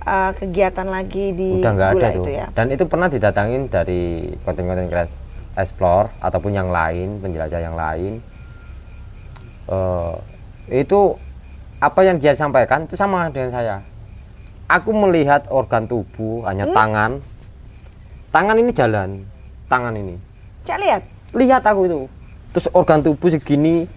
uh, 0.06 0.32
kegiatan 0.38 0.88
lagi 0.88 1.34
di 1.34 1.60
udah 1.60 1.74
gula 1.74 1.89
ada 1.91 2.10
itu 2.13 2.22
tuh. 2.22 2.32
ya. 2.32 2.46
dan 2.54 2.65
itu 2.72 2.84
pernah 2.86 3.08
didatangin 3.10 3.68
dari 3.68 4.32
konten-konten 4.46 4.88
kreatif 4.88 5.18
explore 5.56 6.12
ataupun 6.20 6.52
yang 6.52 6.70
lain 6.70 7.24
penjelajah 7.24 7.62
yang 7.63 7.76
lain. 7.80 8.20
Eh, 9.65 10.13
itu 10.84 11.15
apa 11.80 12.00
yang 12.04 12.20
dia 12.20 12.36
sampaikan 12.36 12.84
itu 12.86 13.00
sama 13.00 13.32
dengan 13.32 13.52
saya. 13.56 13.76
Aku 14.68 14.91
melihat 14.91 15.48
organ 15.48 15.88
tubuh 15.88 16.44
hanya 16.44 16.68
Hmm? 16.68 16.76
tangan. 16.76 17.12
Tangan 18.36 18.56
ini 18.60 18.72
jalan 18.76 19.10
tangan 19.72 19.96
ini. 19.96 20.20
Cak 20.68 20.78
lihat, 20.82 21.02
lihat 21.32 21.63
aku 21.63 21.82
itu. 21.88 22.00
Terus 22.52 22.68
organ 22.76 23.00
tubuh 23.00 23.32
segini 23.32 23.88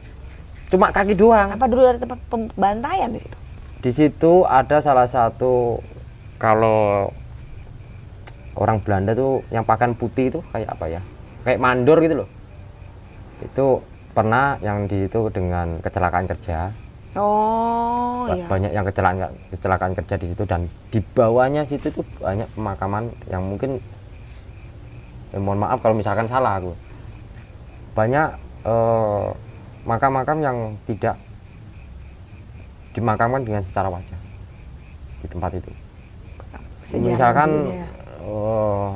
cuma 0.70 0.94
kaki 0.94 1.18
doang. 1.18 1.58
Apa 1.58 1.66
dulu 1.66 1.90
ada 1.90 1.98
tempat 1.98 2.20
pembantaian 2.30 3.10
di 3.10 3.20
situ? 3.20 3.36
di 3.78 3.94
situ 3.94 4.42
ada 4.42 4.82
salah 4.82 5.06
satu 5.06 5.78
kalau 6.38 7.10
orang 8.58 8.78
Belanda 8.82 9.14
tuh 9.14 9.42
yang 9.50 9.62
pakaian 9.62 9.94
putih 9.94 10.30
itu 10.30 10.40
kayak 10.54 10.70
apa 10.70 10.86
ya? 10.86 11.00
Kayak 11.42 11.60
mandor 11.62 11.98
gitu 12.02 12.14
loh. 12.24 12.28
Itu 13.42 13.66
pernah 14.14 14.58
yang 14.58 14.90
di 14.90 15.06
situ 15.06 15.30
dengan 15.30 15.78
kecelakaan 15.78 16.26
kerja. 16.26 16.70
Oh 17.18 18.26
Ba- 18.28 18.36
iya. 18.36 18.46
banyak 18.46 18.70
yang 18.74 18.84
kecelakaan 18.86 19.32
kecelakaan 19.50 19.92
kerja 19.96 20.14
di 20.20 20.26
situ 20.30 20.42
dan 20.44 20.66
di 20.92 21.00
bawahnya 21.02 21.64
situ 21.64 21.88
tuh 21.90 22.04
banyak 22.20 22.46
pemakaman 22.54 23.10
yang 23.32 23.42
mungkin 23.42 23.80
eh, 25.32 25.40
mohon 25.40 25.58
maaf 25.62 25.78
kalau 25.82 25.94
misalkan 25.94 26.26
salah 26.26 26.58
aku. 26.58 26.74
Banyak 27.94 28.28
eh, 28.66 29.26
makam-makam 29.86 30.38
yang 30.42 30.58
tidak 30.84 31.16
dimakamkan 32.92 33.46
dengan 33.46 33.62
secara 33.62 33.88
wajar 33.88 34.18
di 35.22 35.26
tempat 35.30 35.54
itu 35.54 35.70
Sejarah 36.88 37.04
misalkan 37.04 37.50
ya. 37.68 37.86
eh, 38.24 38.88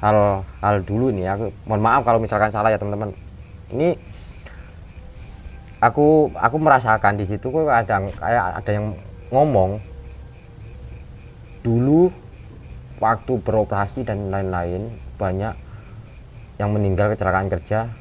hal 0.00 0.16
hal 0.64 0.76
dulu 0.84 1.12
nih 1.12 1.28
aku 1.28 1.52
mohon 1.68 1.82
maaf 1.84 2.02
kalau 2.04 2.20
misalkan 2.20 2.48
salah 2.52 2.72
ya 2.72 2.80
teman-teman 2.80 3.12
ini 3.72 3.96
aku 5.80 6.32
aku 6.32 6.56
merasakan 6.56 7.20
di 7.20 7.24
situ 7.28 7.48
kok 7.52 7.68
ada 7.68 8.00
kayak 8.00 8.44
ada 8.60 8.70
yang 8.72 8.96
ngomong 9.28 9.80
dulu 11.60 12.08
waktu 12.96 13.32
beroperasi 13.44 14.06
dan 14.06 14.32
lain-lain 14.32 14.88
banyak 15.20 15.52
yang 16.56 16.72
meninggal 16.72 17.12
kecelakaan 17.12 17.52
kerja 17.52 17.92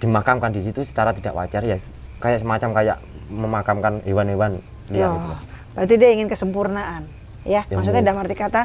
dimakamkan 0.00 0.48
di 0.54 0.64
situ 0.64 0.80
secara 0.80 1.12
tidak 1.12 1.36
wajar 1.36 1.60
ya 1.60 1.76
kayak 2.24 2.40
semacam 2.40 2.70
kayak 2.72 2.96
memakamkan 3.28 4.00
hewan-hewan 4.08 4.64
liar 4.88 5.12
Loh, 5.12 5.20
gitu. 5.20 5.34
berarti 5.76 5.94
dia 6.00 6.10
ingin 6.16 6.28
kesempurnaan, 6.28 7.02
ya. 7.44 7.62
Ya, 7.66 7.74
Maksudnya 7.76 8.02
dalam 8.04 8.20
arti 8.22 8.36
kata 8.36 8.62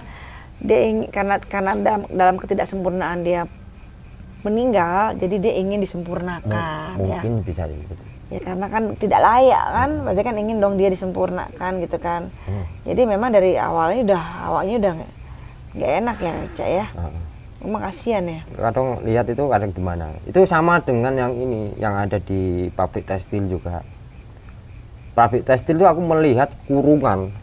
dia 0.64 0.80
ingin 0.88 1.08
karena 1.12 1.36
karena 1.44 1.72
dalam, 1.76 2.02
dalam 2.08 2.36
ketidaksempurnaan 2.40 3.28
dia 3.28 3.44
meninggal, 4.46 5.18
jadi 5.18 5.36
dia 5.42 5.54
ingin 5.58 5.82
disempurnakan, 5.82 7.02
ya. 7.02 7.20
mungkin 7.26 7.42
bisa 7.42 7.66
gitu 7.66 7.98
Ya 8.26 8.42
karena 8.42 8.66
kan 8.70 8.98
tidak 8.98 9.22
layak 9.22 9.66
kan, 9.70 9.90
berarti 10.02 10.22
kan 10.26 10.36
ingin 10.38 10.58
dong 10.58 10.82
dia 10.82 10.90
disempurnakan 10.90 11.72
gitu 11.82 11.98
kan. 12.02 12.34
Hmm. 12.50 12.66
Jadi 12.86 13.02
memang 13.06 13.30
dari 13.30 13.54
awalnya 13.54 14.02
udah 14.02 14.24
awalnya 14.50 14.76
udah 14.82 14.94
nggak 15.78 15.92
enak 16.02 16.18
ya, 16.22 16.34
Cak 16.58 16.70
ya. 16.70 16.86
Heeh. 16.90 17.24
Emang 17.66 17.82
kasihan 17.82 18.22
ya. 18.30 18.42
kadang 18.62 19.02
lihat 19.02 19.26
itu 19.26 19.42
kadang 19.50 19.74
gimana 19.74 20.14
itu 20.30 20.38
sama 20.46 20.78
dengan 20.86 21.18
yang 21.18 21.34
ini 21.34 21.74
yang 21.82 21.98
ada 21.98 22.22
di 22.22 22.70
pabrik 22.70 23.10
tekstil 23.10 23.50
juga 23.50 23.82
pabrik 25.18 25.42
tekstil 25.42 25.82
itu 25.82 25.88
aku 25.90 25.98
melihat 25.98 26.54
kurungan 26.70 27.34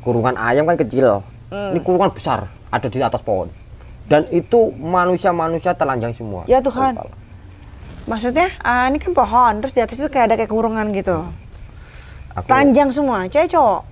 kurungan 0.00 0.34
ayam 0.34 0.64
kan 0.64 0.76
kecil 0.76 1.20
Hmm. 1.48 1.74
ini 1.74 1.82
kurungan 1.82 2.08
besar 2.08 2.46
ada 2.68 2.86
di 2.86 2.98
atas 2.98 3.18
pohon 3.20 3.50
dan 4.06 4.22
itu 4.28 4.70
manusia-manusia 4.72 5.70
telanjang 5.72 6.10
semua 6.10 6.46
Ya 6.46 6.58
Tuhan. 6.58 6.94
Maksudnya 8.06 8.54
ah, 8.60 8.86
ini 8.86 8.96
kan 8.96 9.10
pohon, 9.10 9.58
terus 9.58 9.70
di 9.70 9.78
atas 9.78 9.94
itu 9.94 10.06
kayak 10.06 10.30
ada 10.30 10.34
kayak 10.36 10.46
kurungan 10.48 10.90
gitu. 10.90 11.26
aku 12.32 12.46
Telanjang 12.46 12.90
semua, 12.90 13.26
cewek 13.26 13.50
cowok. 13.50 13.82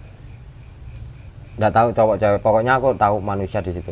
nggak 1.57 1.73
tahu 1.73 1.89
cowok 1.91 2.17
cewek 2.17 2.39
pokoknya 2.39 2.73
aku 2.73 2.89
tahu 2.95 3.19
manusia 3.19 3.59
di 3.59 3.75
situ 3.75 3.91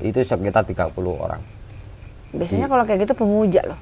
itu 0.00 0.18
sekitar 0.18 0.64
30 0.64 0.88
orang 1.12 1.40
Biasanya 2.32 2.64
Di- 2.64 2.72
kalau 2.72 2.84
kayak 2.84 3.00
gitu 3.02 3.12
pemuja 3.14 3.60
loh. 3.62 3.78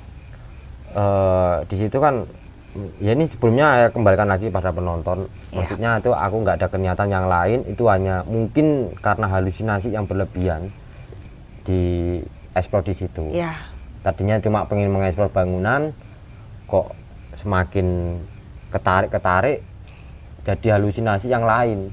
eh 0.91 1.57
di 1.65 1.77
situ 1.79 1.97
kan 1.97 2.27
ya 3.03 3.13
ini 3.19 3.27
sebelumnya 3.27 3.67
saya 3.67 3.89
kembalikan 3.91 4.29
lagi 4.31 4.47
pada 4.49 4.71
penonton. 4.71 5.27
Iya. 5.51 5.57
maksudnya 5.59 5.91
itu 5.99 6.11
aku 6.15 6.37
nggak 6.47 6.57
ada 6.63 6.69
kegiatan 6.71 7.09
yang 7.11 7.27
lain. 7.27 7.59
Itu 7.67 7.91
hanya 7.91 8.23
mungkin 8.27 8.95
karena 9.03 9.27
halusinasi 9.27 9.91
yang 9.91 10.07
berlebihan 10.07 10.71
di 11.67 11.83
eksplor 12.55 12.87
di 12.87 12.95
situ. 12.95 13.35
Ya, 13.35 13.59
tadinya 14.07 14.39
cuma 14.39 14.67
pengen 14.67 14.95
mengeksplor 14.95 15.31
bangunan 15.35 15.91
kok 16.71 16.95
semakin 17.35 18.19
ketarik 18.71 19.11
ketarik 19.11 19.59
jadi 20.47 20.79
halusinasi 20.79 21.27
yang 21.27 21.43
lain. 21.43 21.91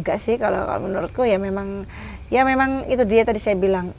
Enggak 0.00 0.18
sih 0.22 0.40
kalau, 0.40 0.64
kalau 0.64 0.80
menurutku 0.88 1.22
ya 1.26 1.36
memang 1.36 1.84
ya 2.32 2.46
memang 2.46 2.88
itu 2.88 3.04
dia 3.04 3.22
tadi 3.28 3.40
saya 3.40 3.58
bilang. 3.58 3.92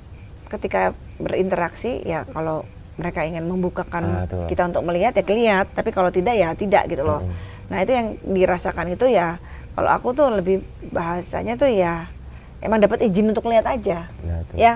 Ketika 0.50 0.98
berinteraksi 1.22 2.02
ya 2.02 2.26
kalau 2.26 2.66
mereka 3.00 3.24
ingin 3.24 3.48
membukakan 3.48 4.28
Ah, 4.28 4.46
kita 4.52 4.68
untuk 4.68 4.84
melihat 4.84 5.16
ya 5.16 5.24
kelihat 5.24 5.72
tapi 5.72 5.96
kalau 5.96 6.12
tidak 6.12 6.36
ya 6.36 6.52
tidak 6.52 6.92
gitu 6.92 7.08
loh. 7.08 7.24
Mm. 7.24 7.34
Nah 7.72 7.78
itu 7.80 7.92
yang 7.96 8.08
dirasakan 8.28 8.92
itu 8.92 9.08
ya 9.08 9.40
kalau 9.80 9.90
aku 9.96 10.12
tuh 10.12 10.28
lebih 10.36 10.60
bahasanya 10.92 11.56
tuh 11.56 11.72
ya 11.72 12.12
emang 12.60 12.84
dapat 12.84 13.08
izin 13.08 13.32
untuk 13.32 13.48
lihat 13.48 13.64
aja. 13.64 14.12
Ya, 14.12 14.36
itu. 14.44 14.54
Ya 14.60 14.74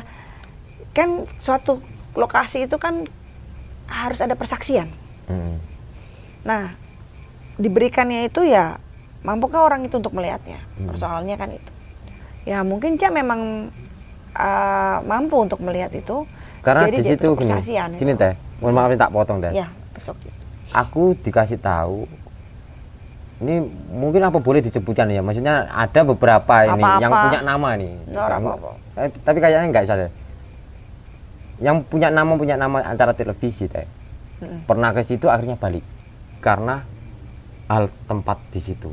kan 0.96 1.28
suatu 1.36 1.84
lokasi 2.16 2.64
itu 2.64 2.80
kan 2.80 3.04
harus 3.92 4.24
ada 4.24 4.40
persaksian. 4.40 4.88
Mm. 5.28 5.60
Nah, 6.44 6.76
diberikannya 7.60 8.28
itu 8.28 8.44
ya 8.48 8.80
mampukah 9.24 9.64
orang 9.64 9.88
itu 9.88 9.96
untuk 9.98 10.14
melihatnya? 10.14 10.60
Hmm. 10.78 10.92
Persoalannya 10.92 11.36
kan 11.40 11.50
itu. 11.56 11.72
Ya 12.44 12.60
mungkin 12.62 13.00
Cak 13.00 13.16
memang 13.16 13.72
uh, 14.36 14.98
mampu 15.08 15.40
untuk 15.40 15.64
melihat 15.64 15.96
itu. 15.96 16.28
Karena 16.64 16.88
Jadi 16.88 16.96
di 16.96 17.04
situ 17.04 17.28
gini 17.36 17.40
persaksian 17.52 17.90
gini 18.00 18.14
teh. 18.16 18.34
Mohon 18.64 18.74
maaf 18.80 18.90
ini 18.90 19.00
tak 19.04 19.12
potong 19.12 19.38
teh. 19.44 19.52
Ya, 19.52 19.68
besok. 19.92 20.16
aku 20.72 21.14
dikasih 21.20 21.60
tahu 21.60 22.08
ini 23.44 23.60
mungkin 23.92 24.24
apa 24.24 24.40
boleh 24.40 24.64
disebutkan 24.64 25.12
ya? 25.12 25.20
Maksudnya 25.20 25.68
ada 25.68 26.02
beberapa 26.08 26.64
ini 26.64 26.80
Apa-apa. 26.80 27.04
yang 27.04 27.12
punya 27.12 27.40
nama 27.44 27.70
nih 27.76 27.92
Nggak 28.08 28.24
Yang- 28.24 28.44
apa-apa. 28.48 28.70
eh, 28.96 29.10
tapi 29.22 29.38
kayaknya 29.44 29.68
enggak 29.68 29.86
saja 29.86 30.08
yang 31.60 31.84
punya 31.86 32.10
nama 32.10 32.32
punya 32.34 32.56
nama 32.56 32.82
antara 32.82 33.12
televisi 33.14 33.68
teh. 33.68 33.86
Mm-mm. 34.40 34.68
pernah 34.68 34.92
ke 34.92 35.04
situ 35.04 35.28
akhirnya 35.28 35.56
balik. 35.56 35.84
Karena 36.40 36.84
hal 37.68 37.88
tempat 38.08 38.40
di 38.52 38.60
situ. 38.60 38.92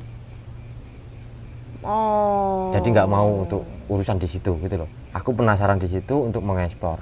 Oh. 1.81 2.69
jadi 2.77 2.85
nggak 2.93 3.09
mau 3.09 3.41
untuk 3.49 3.65
urusan 3.89 4.21
di 4.21 4.29
situ 4.29 4.53
gitu 4.61 4.75
loh. 4.77 4.91
Aku 5.17 5.33
penasaran 5.33 5.81
di 5.81 5.89
situ 5.89 6.13
untuk 6.29 6.45
mengeksplor 6.45 7.01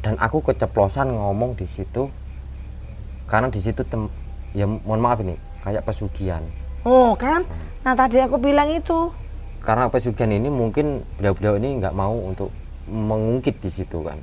Dan 0.00 0.14
aku 0.16 0.44
keceplosan 0.44 1.12
ngomong 1.12 1.56
di 1.56 1.64
situ 1.72 2.08
karena 3.28 3.48
di 3.48 3.60
situ 3.60 3.84
tem 3.84 4.08
ya 4.56 4.66
mohon 4.66 5.00
maaf 5.00 5.20
ini 5.20 5.36
kayak 5.64 5.84
pesugihan. 5.84 6.42
Oh 6.84 7.12
kan? 7.16 7.44
Nah 7.84 7.92
tadi 7.96 8.20
aku 8.20 8.36
bilang 8.36 8.68
itu. 8.72 9.12
karena 9.60 9.92
pesugihan 9.92 10.32
ini 10.32 10.48
mungkin 10.48 11.04
beliau-beliau 11.20 11.60
ini 11.60 11.84
nggak 11.84 11.92
mau 11.92 12.16
untuk 12.16 12.48
mengungkit 12.88 13.60
di 13.60 13.68
situ 13.68 14.00
kan? 14.00 14.16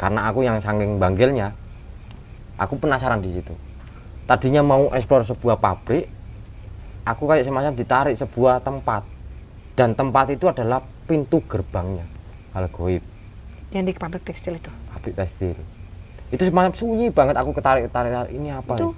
Karena 0.00 0.32
aku 0.32 0.48
yang 0.48 0.64
saking 0.64 0.96
banggilnya 0.96 1.52
aku 2.56 2.80
penasaran 2.80 3.20
di 3.20 3.36
situ. 3.36 3.52
Tadinya 4.24 4.64
mau 4.64 4.88
eksplor 4.88 5.28
sebuah 5.28 5.60
pabrik 5.60 6.08
aku 7.04 7.28
kayak 7.28 7.44
semacam 7.44 7.72
ditarik 7.76 8.16
sebuah 8.16 8.64
tempat. 8.64 9.04
Dan 9.76 9.92
tempat 9.92 10.32
itu 10.32 10.48
adalah 10.48 10.80
pintu 11.04 11.44
gerbangnya. 11.44 12.08
Hal 12.56 12.72
goib 12.72 13.17
Yang 13.68 13.84
di 13.84 13.92
pabrik 13.94 14.24
tekstil 14.24 14.56
itu. 14.56 14.70
pabrik 14.88 15.14
tekstil 15.14 15.58
itu 16.28 16.42
semacam 16.44 16.72
sunyi 16.76 17.08
banget 17.08 17.40
aku 17.40 17.56
ketarik 17.56 17.88
ketarik 17.88 18.12
ketarik. 18.12 18.32
ini 18.36 18.52
apa 18.52 18.76
Itu 18.76 18.92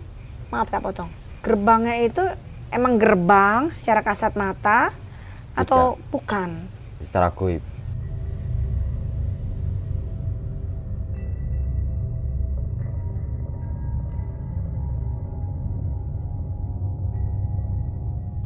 maaf 0.50 0.66
tak 0.66 0.82
potong. 0.82 1.10
Gerbangnya 1.46 1.94
itu 2.02 2.22
emang 2.70 2.98
gerbang 2.98 3.70
secara 3.78 4.02
kasat 4.02 4.34
mata 4.34 4.90
atau 5.54 5.98
bukan? 6.10 6.66
secara 7.00 7.30
goib 7.30 7.62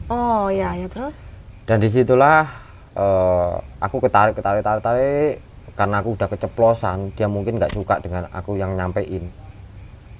Oh 0.08 0.52
ya 0.52 0.76
ya 0.76 0.86
terus. 0.86 1.16
dan 1.64 1.80
di 1.80 1.88
situlah 1.88 2.44
eh, 2.92 3.52
aku 3.80 3.96
ketarik 4.04 4.36
ketarik 4.36 4.60
tarik 4.60 4.82
tarik 4.84 5.34
karena 5.72 6.04
aku 6.04 6.12
udah 6.12 6.28
keceplosan 6.28 7.16
dia 7.16 7.24
mungkin 7.24 7.56
nggak 7.56 7.72
suka 7.72 7.98
dengan 8.04 8.28
aku 8.30 8.60
yang 8.60 8.76
nyampein 8.76 9.32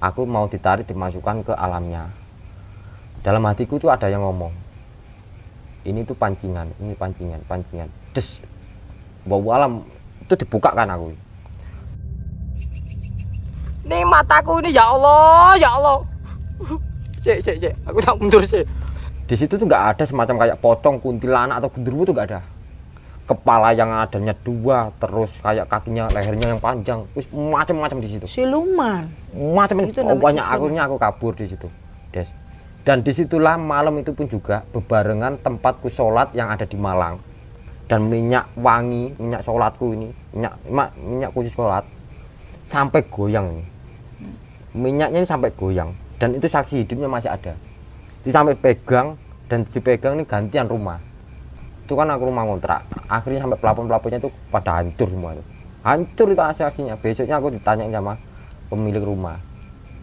aku 0.01 0.25
mau 0.25 0.49
ditarik 0.49 0.89
dimasukkan 0.89 1.45
ke 1.45 1.53
alamnya 1.53 2.09
dalam 3.21 3.45
hatiku 3.45 3.77
tuh 3.77 3.93
ada 3.93 4.09
yang 4.09 4.25
ngomong 4.25 4.51
ini 5.85 6.01
tuh 6.01 6.17
pancingan 6.17 6.73
ini 6.81 6.97
pancingan 6.97 7.39
pancingan 7.45 7.89
des 8.11 8.41
bau 9.29 9.45
alam 9.53 9.85
itu 10.25 10.33
dibuka 10.33 10.73
kan 10.73 10.89
aku 10.89 11.13
Ini 13.85 14.01
mataku 14.01 14.65
ini 14.65 14.73
ya 14.73 14.81
Allah, 14.81 15.53
ya 15.61 15.69
Allah. 15.77 16.01
Cek, 17.21 17.37
cek, 17.37 17.55
cek. 17.61 17.73
Aku 17.85 18.01
tak 18.01 18.17
mundur 18.17 18.41
sih. 18.41 18.65
di 19.25 19.33
situ 19.33 19.57
tuh 19.57 19.65
nggak 19.65 19.97
ada 19.97 20.03
semacam 20.05 20.45
kayak 20.45 20.57
pocong 20.61 21.01
kuntilanak 21.01 21.57
atau 21.57 21.69
genderuwo 21.73 22.05
tuh 22.05 22.13
nggak 22.13 22.29
ada 22.29 22.41
kepala 23.25 23.73
yang 23.73 23.89
adanya 23.89 24.37
dua 24.45 24.93
terus 25.01 25.33
kayak 25.41 25.65
kakinya 25.65 26.05
lehernya 26.13 26.53
yang 26.53 26.61
panjang. 26.61 27.01
Terus 27.17 27.27
macam-macam 27.33 27.97
di 28.01 28.09
situ. 28.13 28.25
Siluman. 28.29 29.09
macam 29.35 29.81
Itu 29.83 30.05
namanya 30.05 30.21
banyak 30.21 30.45
akhirnya 30.45 30.81
aku 30.85 30.95
kabur 31.01 31.33
di 31.33 31.45
situ 31.49 31.67
des. 32.13 32.29
Dan 32.85 33.01
di 33.01 33.11
situlah 33.11 33.57
malam 33.57 33.97
itu 33.97 34.13
pun 34.13 34.29
juga 34.29 34.61
bebarengan 34.69 35.41
tempatku 35.41 35.89
sholat 35.89 36.31
yang 36.37 36.53
ada 36.53 36.69
di 36.69 36.77
Malang. 36.77 37.17
Dan 37.89 38.09
minyak 38.09 38.49
wangi 38.57 39.17
minyak 39.17 39.41
sholatku 39.41 39.93
ini 39.93 40.09
minyak 40.33 40.53
minyak, 40.69 40.89
minyak 41.01 41.29
khusus 41.33 41.53
sholat 41.53 41.83
sampai 42.69 43.01
goyang 43.09 43.45
ini. 43.57 43.65
Minyaknya 44.77 45.25
ini 45.25 45.27
sampai 45.27 45.49
goyang. 45.53 45.89
Dan 46.21 46.37
itu 46.37 46.45
saksi 46.45 46.85
hidupnya 46.85 47.09
masih 47.09 47.33
ada. 47.33 47.57
Di 48.21 48.29
sampai 48.29 48.53
pegang 48.53 49.17
dan 49.49 49.65
dipegang 49.65 50.17
ini 50.17 50.25
gantian 50.25 50.65
rumah 50.69 50.97
itu 51.85 51.93
kan 51.93 52.09
aku 52.09 52.25
rumah 52.25 52.49
kontrak 52.49 52.81
akhirnya 53.05 53.45
sampai 53.45 53.57
pelapon-pelaponnya 53.61 54.17
itu 54.25 54.33
pada 54.49 54.81
hancur 54.81 55.05
semua 55.05 55.37
itu. 55.37 55.43
Hancur 55.85 56.27
itu 56.33 56.41
saksinya 56.41 56.97
besoknya 56.97 57.37
aku 57.37 57.53
ditanyain 57.53 57.93
sama 57.93 58.17
pemilik 58.73 59.05
rumah. 59.05 59.37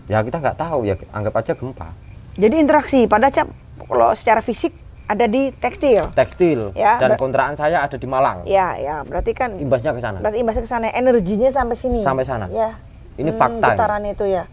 Ya 0.07 0.23
kita 0.23 0.39
nggak 0.39 0.55
tahu. 0.55 0.87
Ya 0.87 0.95
anggap 1.11 1.43
aja 1.43 1.59
gempa. 1.59 1.91
Jadi 2.39 2.55
interaksi. 2.63 3.11
Pada 3.11 3.35
cap 3.35 3.51
kalau 3.83 4.15
secara 4.15 4.39
fisik 4.39 4.71
ada 5.11 5.27
di 5.27 5.51
tekstil. 5.59 6.07
tekstil. 6.15 6.71
Ya, 6.79 7.03
dan 7.03 7.19
kontrakan 7.19 7.59
saya 7.59 7.83
ada 7.83 7.99
di 7.99 8.07
Malang. 8.07 8.47
Ya 8.47 8.79
ya. 8.79 9.03
Berarti 9.03 9.35
kan 9.35 9.59
imbasnya 9.59 9.91
ke 9.91 9.99
sana. 9.99 10.23
berarti 10.23 10.39
imbasnya 10.39 10.63
ke 10.63 10.71
sana. 10.71 10.87
Energinya 10.95 11.51
sampai 11.51 11.75
sini. 11.75 12.01
Sampai 12.07 12.23
sana. 12.23 12.47
Ya. 12.47 12.79
ini 13.19 13.35
Hmm, 13.35 13.43
fakta 13.43 13.67
ini. 13.67 13.75
Getaran 13.75 14.03
itu 14.07 14.25
ya. 14.31 14.45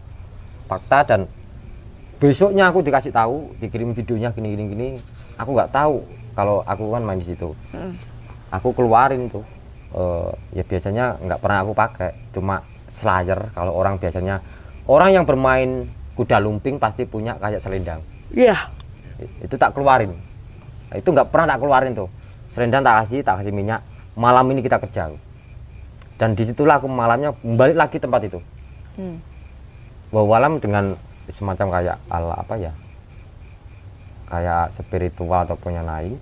fakta 0.66 0.98
dan 1.06 1.20
besoknya 2.20 2.68
aku 2.68 2.84
dikasih 2.84 3.10
tahu 3.10 3.54
dikirim 3.58 3.90
videonya 3.96 4.30
gini 4.30 4.54
gini 4.54 4.64
gini 4.70 4.88
aku 5.34 5.50
nggak 5.56 5.72
tahu 5.72 6.04
kalau 6.40 6.64
aku 6.64 6.88
kan 6.88 7.04
main 7.04 7.20
di 7.20 7.28
situ. 7.28 7.52
Mm. 7.76 7.92
aku 8.48 8.72
keluarin 8.72 9.28
tuh. 9.28 9.44
Eh, 9.92 10.32
ya 10.56 10.64
biasanya 10.64 11.20
nggak 11.20 11.40
pernah 11.44 11.58
aku 11.60 11.72
pakai. 11.76 12.16
Cuma 12.32 12.64
slayer 12.88 13.52
kalau 13.52 13.76
orang 13.76 14.00
biasanya 14.00 14.40
orang 14.88 15.20
yang 15.20 15.24
bermain 15.28 15.84
kuda 16.16 16.40
lumping 16.40 16.80
pasti 16.80 17.04
punya 17.04 17.36
kayak 17.36 17.60
selendang. 17.60 18.00
Iya. 18.32 18.72
itu 19.20 19.52
tak 19.60 19.76
keluarin. 19.76 20.16
Itu 20.96 21.12
nggak 21.12 21.28
pernah 21.28 21.52
tak 21.52 21.60
keluarin 21.60 21.92
tuh. 21.92 22.08
Selendang 22.56 22.80
tak 22.80 23.04
kasih 23.04 23.20
tak 23.20 23.44
kasih 23.44 23.52
minyak. 23.52 23.84
Malam 24.16 24.48
ini 24.56 24.64
kita 24.64 24.80
kerja. 24.80 25.12
Dan 26.16 26.32
di 26.32 26.42
situlah 26.48 26.80
aku 26.80 26.88
malamnya 26.88 27.36
balik 27.44 27.76
lagi 27.76 28.00
tempat 28.00 28.24
itu. 28.24 28.40
Hmm. 28.96 29.22
bahwa 30.10 30.34
alam 30.34 30.58
dengan 30.58 30.98
semacam 31.30 31.66
kayak 31.78 31.96
ala 32.10 32.34
apa 32.34 32.54
ya? 32.58 32.72
Kayak 34.26 34.74
spiritual 34.74 35.46
ataupun 35.46 35.78
yang 35.78 35.86
lain 35.86 36.18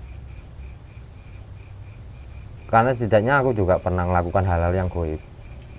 karena 2.68 2.92
setidaknya 2.92 3.40
aku 3.40 3.57
juga 3.57 3.81
pernah 3.81 4.04
melakukan 4.04 4.44
hal-hal 4.44 4.72
yang 4.72 4.88
goib 4.92 5.20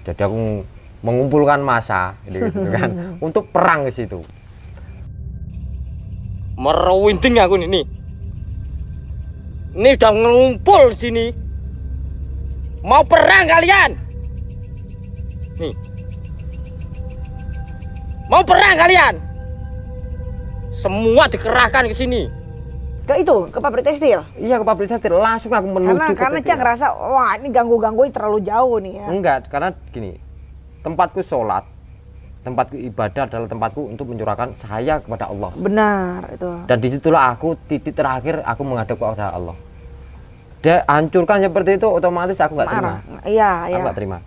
jadi 0.04 0.26
aku 0.26 0.66
mengumpulkan 1.06 1.64
masa 1.64 2.18
gitu, 2.28 2.50
gitu 2.50 2.70
kan 2.78 3.18
untuk 3.24 3.48
perang 3.54 3.88
ke 3.88 3.94
situ 3.94 4.22
Merwinding 6.60 7.40
aku 7.40 7.56
ini. 7.56 7.88
Ini 9.80 9.96
udah 9.96 10.12
ngumpul 10.12 10.92
sini. 10.92 11.32
Mau 12.84 13.00
perang 13.08 13.48
kalian? 13.48 13.96
Nih. 15.56 15.72
Mau 18.28 18.44
perang 18.44 18.76
kalian? 18.76 19.30
semua 20.80 21.28
dikerahkan 21.28 21.92
ke 21.92 21.96
sini. 21.96 22.32
Ke 23.10 23.26
itu, 23.26 23.50
ke 23.50 23.58
pabrik 23.58 23.82
tekstil. 23.82 24.22
Iya 24.38 24.62
ke 24.62 24.66
pabrik 24.70 24.86
tekstil 24.86 25.18
langsung 25.18 25.50
aku 25.50 25.66
menuju 25.66 26.14
Karena 26.14 26.14
ke 26.14 26.22
karena. 26.22 26.40
Cak 26.46 26.58
ngerasa 26.62 26.86
wah 26.94 27.34
ini 27.42 27.50
ganggu-ganggu 27.50 28.06
terlalu 28.14 28.46
jauh 28.46 28.78
nih 28.78 29.02
ya. 29.02 29.06
Enggak, 29.10 29.50
karena 29.50 29.74
gini, 29.90 30.14
tempatku 30.86 31.26
sholat, 31.26 31.66
tempatku 32.46 32.78
ibadah 32.78 33.26
adalah 33.26 33.50
tempatku 33.50 33.82
untuk 33.90 34.14
mencurahkan 34.14 34.54
saya 34.62 35.02
kepada 35.02 35.26
Allah. 35.26 35.50
Benar 35.58 36.22
itu. 36.38 36.50
Dan 36.70 36.78
di 36.78 36.88
situlah 36.94 37.34
aku 37.34 37.58
titik 37.66 37.98
terakhir 37.98 38.46
aku 38.46 38.62
menghadap 38.62 38.94
kepada 38.94 39.34
Allah. 39.34 39.58
Dia 40.62 40.86
hancurkan 40.86 41.42
seperti 41.42 41.82
itu 41.82 41.88
otomatis 41.90 42.38
aku 42.38 42.62
nggak 42.62 42.70
terima. 42.70 42.94
Iya, 43.26 43.52
Aku 43.66 43.74
iya. 43.74 43.84
nggak 43.90 43.98
terima. 43.98 44.18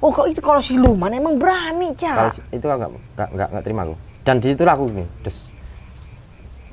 Oh, 0.00 0.12
kalau 0.12 0.28
itu 0.28 0.40
kalau 0.44 0.60
siluman 0.60 1.08
emang 1.08 1.40
berani, 1.40 1.96
Cak. 1.96 2.36
itu 2.52 2.64
aku 2.68 3.00
nggak 3.16 3.28
nggak 3.32 3.48
nggak 3.48 3.64
terima 3.64 3.80
aku. 3.88 3.94
Dan 4.28 4.44
di 4.44 4.52
situlah 4.52 4.76
aku 4.76 4.84
gini, 4.92 5.04
terus 5.24 5.49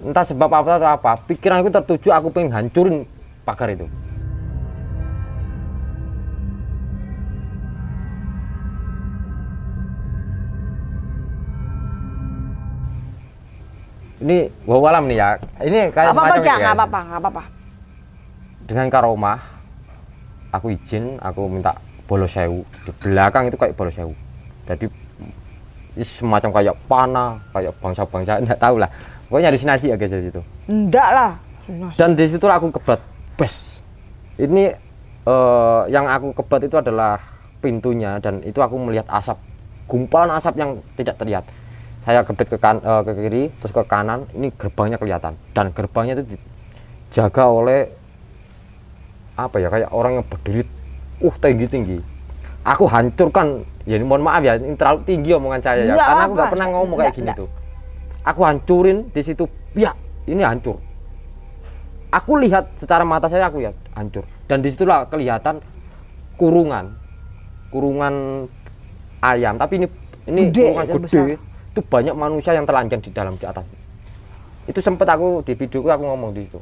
entah 0.02 0.26
sebab 0.26 0.50
apa 0.50 0.72
atau 0.78 0.90
apa, 0.94 1.12
pikiranku 1.26 1.70
tertuju 1.70 2.14
aku 2.14 2.30
pengen 2.30 2.54
hancurin 2.54 3.04
pagar 3.44 3.72
itu. 3.72 3.88
Ini 14.18 14.50
wawalam 14.66 15.06
nih 15.06 15.18
ya. 15.18 15.30
Ini 15.62 15.80
kayak 15.94 16.10
Apa 16.14 16.22
apa, 16.26 16.36
ini, 16.36 16.42
Nggak 16.42 16.58
guys. 16.58 16.74
apa-apa, 16.74 17.00
nggak 17.06 17.22
apa-apa. 17.22 17.44
dengan 18.68 18.92
karomah 18.92 19.40
aku 20.52 20.76
izin 20.76 21.16
aku 21.24 21.48
minta 21.48 21.72
bolos 22.04 22.36
sewu 22.36 22.68
di 22.84 22.92
belakang 23.00 23.48
itu 23.48 23.56
kayak 23.56 23.80
bolos 23.80 23.96
sewu 23.96 24.12
jadi 24.68 24.92
semacam 26.04 26.50
kayak 26.54 26.76
panah 26.86 27.40
kayak 27.54 27.74
bangsa-bangsa 27.82 28.42
enggak 28.42 28.60
tahu 28.60 28.76
lah. 28.82 28.90
Pokoknya 29.28 29.48
halusinasi 29.54 29.86
ya 29.92 29.96
guys 29.96 30.14
di 30.14 30.26
situ. 30.30 30.42
Enggak 30.68 31.10
lah. 31.14 31.32
dan 32.00 32.16
di 32.16 32.24
situ 32.24 32.48
aku 32.48 32.72
kebat 32.80 33.04
bes. 33.36 33.84
Ini 34.40 34.72
eh, 35.28 35.82
yang 35.92 36.08
aku 36.08 36.32
kebat 36.32 36.64
itu 36.64 36.80
adalah 36.80 37.20
pintunya 37.60 38.22
dan 38.24 38.40
itu 38.48 38.62
aku 38.64 38.80
melihat 38.80 39.04
asap 39.12 39.36
gumpalan 39.88 40.32
asap 40.38 40.56
yang 40.60 40.80
tidak 40.96 41.20
terlihat. 41.20 41.44
Saya 42.08 42.24
kebet 42.24 42.48
ke, 42.56 42.58
kan, 42.58 42.80
eh, 42.80 43.02
ke 43.04 43.12
kiri 43.12 43.44
terus 43.60 43.76
ke 43.76 43.84
kanan 43.84 44.24
ini 44.32 44.48
gerbangnya 44.56 44.96
kelihatan. 44.96 45.36
Dan 45.52 45.76
gerbangnya 45.76 46.16
itu 46.22 46.38
dijaga 46.38 47.52
oleh 47.52 47.92
apa 49.38 49.62
ya 49.62 49.70
kayak 49.70 49.94
orang 49.94 50.18
yang 50.18 50.26
berdiri 50.26 50.66
uh 51.22 51.36
tinggi 51.38 51.66
tinggi 51.70 51.98
aku 52.66 52.84
hancurkan 52.90 53.62
ya 53.88 53.96
ini 53.96 54.04
mohon 54.04 54.22
maaf 54.22 54.44
ya 54.44 54.60
ini 54.60 54.76
terlalu 54.76 55.00
tinggi 55.08 55.32
omongan 55.32 55.62
saya 55.64 55.88
ya. 55.88 55.96
Karena 55.96 56.24
aku 56.28 56.34
nggak 56.36 56.52
pernah 56.52 56.68
ngomong 56.76 56.98
kayak 57.00 57.16
gini 57.16 57.32
tuh 57.32 57.50
aku 58.28 58.44
hancurin 58.44 59.08
di 59.16 59.22
situ. 59.24 59.48
Ya 59.72 59.96
ini 60.28 60.44
hancur. 60.44 60.84
Aku 62.12 62.36
lihat 62.36 62.76
secara 62.76 63.08
mata 63.08 63.32
saya 63.32 63.48
aku 63.48 63.64
lihat 63.64 63.76
hancur. 63.96 64.28
Dan 64.52 64.60
di 64.60 64.68
situlah 64.68 65.08
kelihatan 65.08 65.64
kurungan. 66.36 66.92
Kurungan 67.72 68.48
ayam. 69.24 69.56
Tapi 69.56 69.80
ini 69.80 69.88
ini 70.28 70.52
Gede, 70.52 70.76
kurungan 70.76 70.86
gede. 70.92 71.00
besar. 71.08 71.26
itu 71.78 71.86
banyak 71.86 72.16
manusia 72.18 72.58
yang 72.58 72.66
telanjang 72.66 73.00
di 73.06 73.14
dalam 73.14 73.38
di 73.38 73.46
atas. 73.46 73.64
Itu 74.66 74.82
sempet 74.82 75.06
aku 75.08 75.46
di 75.46 75.54
videoku 75.54 75.88
aku 75.88 76.04
ngomong 76.04 76.34
di 76.34 76.42
situ. 76.44 76.60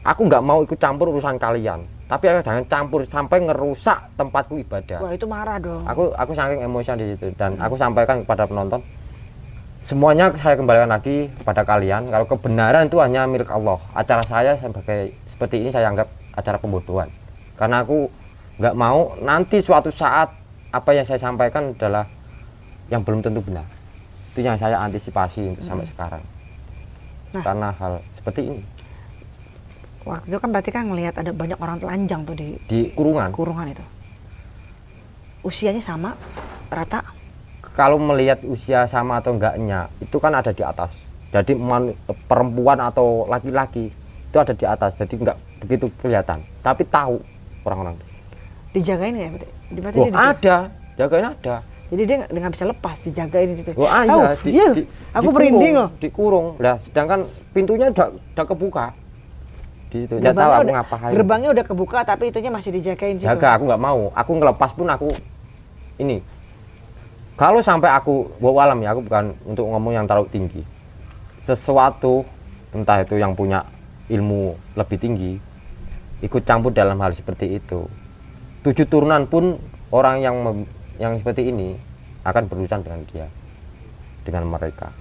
Aku 0.00 0.24
nggak 0.24 0.40
mau 0.40 0.64
ikut 0.64 0.80
campur 0.80 1.12
urusan 1.12 1.36
kalian 1.36 1.84
tapi 2.10 2.26
aku 2.26 2.42
jangan 2.42 2.64
campur 2.66 3.06
sampai 3.06 3.38
ngerusak 3.46 3.98
tempatku 4.18 4.58
ibadah. 4.58 4.98
Wah, 4.98 5.14
itu 5.14 5.30
marah 5.30 5.62
dong. 5.62 5.86
aku 5.86 6.10
aku 6.18 6.34
saking 6.34 6.66
emosian 6.66 6.98
di 6.98 7.14
situ. 7.14 7.30
Dan 7.38 7.54
aku 7.62 7.78
sampaikan 7.78 8.26
kepada 8.26 8.50
penonton 8.50 8.82
semuanya 9.86 10.26
saya 10.34 10.58
kembalikan 10.58 10.90
lagi 10.90 11.30
kepada 11.38 11.62
kalian. 11.62 12.10
Kalau 12.10 12.26
kebenaran 12.26 12.90
itu 12.90 12.98
hanya 12.98 13.30
milik 13.30 13.46
Allah. 13.46 13.78
Acara 13.94 14.26
saya 14.26 14.58
sebagai 14.58 15.14
seperti 15.30 15.62
ini 15.62 15.70
saya 15.70 15.86
anggap 15.94 16.10
acara 16.34 16.58
pembodohan. 16.58 17.06
Karena 17.54 17.86
aku 17.86 18.10
nggak 18.58 18.74
mau 18.74 19.14
nanti 19.22 19.62
suatu 19.62 19.94
saat 19.94 20.34
apa 20.74 20.90
yang 20.90 21.06
saya 21.06 21.22
sampaikan 21.22 21.70
adalah 21.78 22.10
yang 22.90 23.06
belum 23.06 23.22
tentu 23.22 23.38
benar. 23.38 23.70
Itu 24.34 24.42
yang 24.42 24.58
saya 24.58 24.82
antisipasi 24.82 25.54
untuk 25.54 25.62
sampai 25.62 25.86
sekarang. 25.86 26.24
Nah. 27.30 27.46
karena 27.46 27.68
hal 27.78 28.02
seperti 28.10 28.50
ini 28.50 28.62
Waktu 30.00 30.26
itu 30.26 30.38
kan 30.38 30.48
berarti 30.48 30.70
kan 30.70 30.84
ngelihat 30.86 31.14
ada 31.14 31.30
banyak 31.30 31.56
orang 31.56 31.76
telanjang 31.76 32.24
tuh 32.24 32.32
di 32.32 32.56
di 32.64 32.88
kurungan 32.90 33.30
kurungan 33.30 33.68
itu. 33.68 33.84
Usianya 35.40 35.80
sama, 35.80 36.12
rata. 36.68 37.00
kalau 37.70 37.96
melihat 37.96 38.42
usia 38.44 38.84
sama 38.84 39.18
atau 39.18 39.32
enggaknya 39.32 39.88
itu 39.96 40.16
kan 40.16 40.34
ada 40.34 40.50
di 40.50 40.60
atas 40.60 40.90
jadi 41.30 41.54
manu- 41.54 41.94
perempuan 42.26 42.76
atau 42.76 43.24
laki-laki 43.24 43.88
itu 44.26 44.36
ada 44.36 44.50
di 44.50 44.66
atas 44.66 44.98
jadi 44.98 45.14
enggak 45.16 45.36
begitu 45.60 45.86
kelihatan 45.96 46.42
tapi 46.60 46.82
tahu 46.84 47.22
orang-orang 47.62 47.94
Dijagain 48.70 49.14
ya? 49.14 49.30
berarti? 49.30 49.48
Di 49.70 49.78
berarti 49.80 49.98
dia 49.98 50.04
di- 50.04 50.18
ada 50.18 50.56
jagain 50.94 51.26
ada 51.30 51.56
Jadi 51.90 52.02
dia 52.04 52.16
nggak 52.22 52.52
bisa 52.54 52.64
lepas, 52.66 52.96
dijagain 53.02 53.48
itu. 53.50 53.70
Wah, 53.74 53.90
ah, 53.90 54.02
iya, 54.04 54.26
di- 54.36 54.52
Iya, 54.52 54.68
di- 54.74 54.86
aku 55.10 55.28
merinding 55.30 55.74
loh. 55.74 55.90
dikurung 55.98 56.46
lah 56.58 56.76
sedangkan 56.78 57.26
pintunya 57.50 57.88
udah, 57.88 58.06
udah 58.12 58.44
kebuka 58.44 58.86
di 59.90 60.06
situ. 60.06 60.14
Nggak 60.22 60.34
tahu 60.38 60.50
aku 60.50 60.62
udah, 60.62 60.74
ngapain. 60.78 61.12
gerbangnya 61.12 61.50
udah 61.50 61.64
kebuka 61.66 61.98
tapi 62.06 62.30
itunya 62.30 62.50
masih 62.54 62.70
dijagain 62.70 63.18
situ. 63.18 63.26
jaga 63.26 63.58
aku 63.58 63.62
nggak 63.66 63.82
mau. 63.82 64.14
Aku 64.14 64.30
ngelepas 64.38 64.70
pun 64.72 64.86
aku 64.86 65.08
ini. 65.98 66.22
Kalau 67.34 67.60
sampai 67.60 67.90
aku 67.90 68.30
bawa 68.38 68.70
alam 68.70 68.78
ya 68.84 68.94
aku 68.94 69.02
bukan 69.04 69.34
untuk 69.44 69.66
ngomong 69.66 69.92
yang 69.98 70.06
terlalu 70.06 70.30
tinggi. 70.30 70.62
Sesuatu 71.42 72.22
entah 72.70 73.02
itu 73.02 73.18
yang 73.18 73.34
punya 73.34 73.66
ilmu 74.06 74.54
lebih 74.78 74.98
tinggi 75.00 75.32
ikut 76.20 76.42
campur 76.44 76.70
dalam 76.70 77.00
hal 77.00 77.16
seperti 77.16 77.58
itu. 77.58 77.88
Tujuh 78.60 78.86
turunan 78.86 79.24
pun 79.24 79.56
orang 79.90 80.20
yang 80.20 80.36
yang 81.00 81.16
seperti 81.16 81.48
ini 81.48 81.74
akan 82.22 82.44
berurusan 82.46 82.84
dengan 82.84 83.00
dia 83.08 83.26
dengan 84.22 84.44
mereka. 84.46 84.92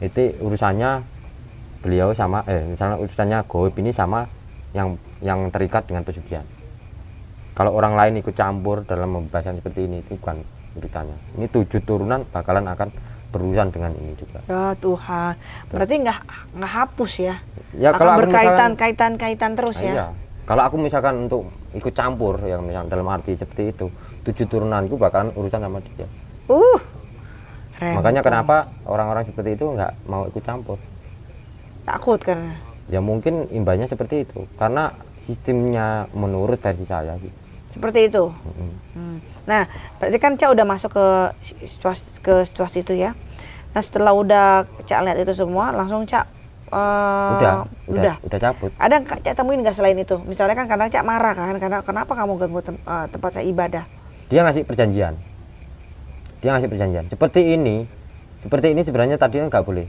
Itu 0.00 0.22
urusannya 0.40 1.15
beliau 1.86 2.10
sama 2.10 2.42
eh 2.44 2.66
misalnya 2.66 2.98
urusannya 2.98 3.38
goib 3.46 3.74
ini 3.76 3.94
sama 3.94 4.26
yang 4.72 4.98
yang 5.22 5.46
terikat 5.48 5.86
dengan 5.86 6.02
pesugihan 6.02 6.42
kalau 7.54 7.70
orang 7.72 7.94
lain 7.94 8.18
ikut 8.18 8.34
campur 8.34 8.82
dalam 8.82 9.22
pembahasan 9.22 9.56
seperti 9.56 9.86
ini 9.86 10.02
itu 10.02 10.18
bukan 10.18 10.42
urutannya 10.74 11.14
ini 11.38 11.46
tujuh 11.46 11.80
turunan 11.80 12.26
bakalan 12.26 12.66
akan 12.66 12.90
berurusan 13.28 13.70
dengan 13.70 13.94
ini 13.94 14.12
juga 14.14 14.42
Ya 14.44 14.74
Tuhan, 14.74 15.32
berarti 15.68 15.94
nggak 16.00 16.18
nggak 16.52 16.72
hapus 16.72 17.12
ya? 17.20 17.34
ya 17.72 17.88
Akan 17.90 17.98
kalau 17.98 18.12
berkaitan, 18.18 18.42
misalkan- 18.50 18.74
kaitan, 18.76 19.12
kaitan 19.14 19.52
terus 19.54 19.76
Nah, 19.76 19.84
ya? 19.84 19.92
iya. 19.92 20.06
kalau 20.42 20.62
aku 20.64 20.76
misalkan 20.76 21.14
untuk 21.22 21.42
ikut 21.72 21.92
campur 21.92 22.34
yang 22.40 22.60
misalnya 22.60 22.90
dalam 22.90 23.06
arti 23.06 23.32
seperti 23.32 23.70
itu 23.70 23.86
tujuh 24.22 24.46
turunanku 24.46 24.94
bakalan 24.96 25.30
urusan 25.32 25.60
sama 25.60 25.78
dia 25.80 26.06
Uh, 26.46 26.78
rempong. 27.76 27.94
makanya 27.96 28.20
kenapa 28.22 28.56
orang-orang 28.84 29.22
seperti 29.24 29.54
itu 29.54 29.66
nggak 29.68 29.92
mau 30.04 30.26
ikut 30.26 30.40
campur 30.40 30.78
Takut 31.86 32.18
karena. 32.18 32.58
ya 32.90 32.98
mungkin 32.98 33.46
imbasnya 33.50 33.86
seperti 33.86 34.26
itu 34.26 34.46
karena 34.58 34.94
sistemnya 35.22 36.06
menurut 36.14 36.58
versi 36.58 36.86
saya 36.86 37.18
sih 37.18 37.30
Seperti 37.70 38.08
itu. 38.08 38.32
Mm-mm. 38.32 38.70
Hmm. 38.96 39.18
Nah, 39.44 39.68
berarti 40.00 40.16
kan 40.16 40.32
Cak 40.40 40.48
udah 40.48 40.64
masuk 40.64 40.96
ke 40.96 41.06
situasi, 41.68 42.04
ke 42.24 42.34
situasi 42.48 42.80
itu 42.80 42.96
ya. 42.96 43.12
Nah, 43.76 43.82
setelah 43.84 44.16
udah 44.16 44.64
Cak 44.88 45.04
lihat 45.04 45.20
itu 45.20 45.36
semua, 45.36 45.76
langsung 45.76 46.08
Cak 46.08 46.24
eh, 46.72 47.32
udah, 47.36 47.68
udah 47.84 48.00
udah. 48.00 48.14
udah 48.24 48.38
cabut 48.40 48.72
Ada 48.80 48.96
nggak 49.04 49.18
Cak 49.28 49.34
temuin 49.36 49.60
nggak 49.60 49.76
selain 49.76 49.98
itu? 50.00 50.16
Misalnya 50.24 50.56
kan 50.56 50.66
kadang 50.72 50.88
Cak 50.88 51.04
marah 51.04 51.36
kan, 51.36 51.54
karena 51.60 51.84
kenapa 51.84 52.16
kamu 52.16 52.32
ganggu 52.40 52.60
tem- 52.64 52.80
eh, 52.80 53.06
tempat 53.12 53.30
saya 53.36 53.44
ibadah? 53.44 53.84
dia 54.26 54.42
ngasih 54.42 54.66
perjanjian 54.66 55.14
dia 56.42 56.50
ngasih 56.50 56.66
perjanjian 56.66 57.06
seperti 57.06 57.54
ini 57.54 57.86
seperti 58.42 58.74
ini 58.74 58.82
sebenarnya 58.82 59.16
tadinya 59.22 59.46
nggak 59.46 59.62
boleh 59.62 59.86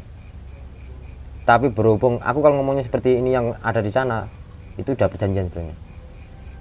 tapi 1.48 1.72
berhubung 1.72 2.20
aku 2.20 2.44
kalau 2.44 2.60
ngomongnya 2.60 2.84
seperti 2.84 3.18
ini 3.18 3.32
yang 3.32 3.56
ada 3.64 3.80
di 3.80 3.88
sana 3.88 4.28
itu 4.76 4.92
udah 4.92 5.08
perjanjian 5.08 5.48
sebenarnya 5.48 5.78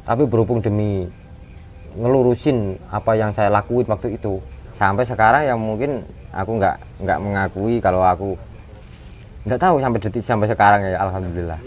tapi 0.07 0.23
berhubung 0.25 0.63
demi 0.63 1.11
ngelurusin 1.99 2.79
apa 2.89 3.19
yang 3.19 3.35
saya 3.35 3.51
lakuin 3.51 3.85
waktu 3.85 4.15
itu 4.15 4.39
sampai 4.73 5.03
sekarang 5.03 5.43
yang 5.43 5.59
mungkin 5.59 6.07
aku 6.31 6.55
nggak 6.55 6.77
nggak 7.03 7.19
mengakui 7.19 7.83
kalau 7.83 8.05
aku 8.05 8.39
nggak 9.43 9.59
tahu 9.59 9.83
sampai 9.83 9.99
detik 9.99 10.23
sampai 10.23 10.47
sekarang 10.47 10.81
ya 10.87 11.03
alhamdulillah 11.03 11.59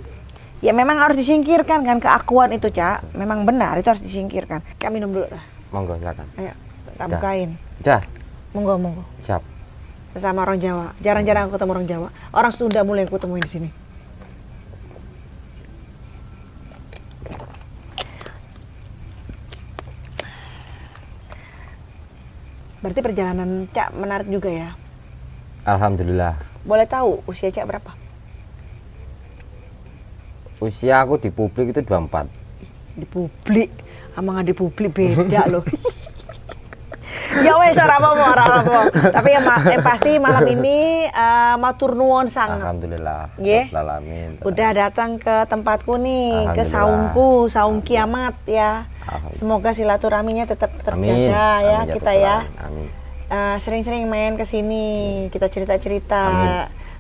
Ya 0.60 0.76
memang 0.76 1.00
harus 1.00 1.16
disingkirkan 1.16 1.88
kan 1.88 2.04
keakuan 2.04 2.52
itu 2.52 2.68
Cak. 2.68 3.16
Memang 3.16 3.48
benar 3.48 3.80
itu 3.80 3.88
harus 3.88 4.04
disingkirkan. 4.04 4.60
Cak 4.76 4.92
minum 4.92 5.08
dulu 5.08 5.24
lah. 5.32 5.40
monggo 5.72 5.96
silakan 5.96 6.28
Ayo, 6.36 6.52
tak 7.00 7.08
Dah. 7.08 7.08
bukain. 7.16 7.50
dah 7.80 8.02
Monggo, 8.52 8.76
monggo. 8.76 9.04
siap 9.24 9.40
Sesama 10.14 10.42
orang 10.42 10.58
Jawa. 10.58 10.88
Jarang-jarang 11.02 11.48
aku 11.48 11.58
ketemu 11.58 11.72
orang 11.78 11.88
Jawa. 11.88 12.10
Orang 12.34 12.54
Sunda 12.54 12.82
mulai 12.82 13.06
aku 13.06 13.22
temuin 13.22 13.46
di 13.46 13.52
sini. 13.52 13.70
Berarti 22.80 23.00
perjalanan 23.04 23.68
Cak 23.76 23.92
menarik 23.92 24.28
juga 24.32 24.50
ya. 24.50 24.72
alhamdulillah 25.68 26.50
boleh 26.64 26.88
tahu 26.88 27.24
usia 27.28 27.52
Cak 27.52 27.68
berapa? 27.68 27.92
Usia 30.60 31.00
aku 31.00 31.16
di 31.16 31.32
publik 31.32 31.72
itu 31.72 31.80
24. 31.84 32.28
Di 33.00 33.08
publik, 33.08 33.72
sama 34.12 34.36
nggak 34.36 34.48
di 34.52 34.56
publik 34.56 34.92
beda 34.92 35.48
loh. 35.48 35.64
ya 37.46 37.54
wes 37.62 37.78
ora 37.78 37.96
apa-apa, 38.02 38.24
ora 38.34 38.44
apa-apa. 38.44 38.80
Tapi 39.14 39.30
yang, 39.34 39.46
yang 39.70 39.84
pasti 39.86 40.12
malam 40.18 40.46
ini 40.50 41.06
uh, 41.14 41.56
matur 41.62 41.94
nuwun 41.94 42.28
sangat. 42.34 42.66
Alhamdulillah. 42.66 43.34
Nggih. 43.38 43.66
Alamin. 43.74 44.30
Udah 44.42 44.70
datang 44.74 45.22
ke 45.22 45.46
tempatku 45.46 45.96
nih, 46.02 46.50
ke 46.58 46.64
saungku, 46.66 47.46
saung 47.52 47.86
kiamat 47.86 48.34
ya. 48.50 48.90
Semoga 49.38 49.74
silaturahminya 49.74 50.46
tetap 50.46 50.70
Amin. 50.74 50.86
terjaga 50.86 51.50
ya 51.66 51.80
Amin 51.86 51.94
kita 51.98 52.12
Rabbal 52.14 52.26
ya. 52.26 52.38
alamin. 52.38 52.62
Amin. 52.66 52.88
Eh, 53.30 53.58
sering-sering 53.62 54.10
main 54.10 54.34
ke 54.38 54.46
sini, 54.46 54.86
kita 55.30 55.54
cerita-cerita. 55.54 56.24
Amin. 56.34 56.50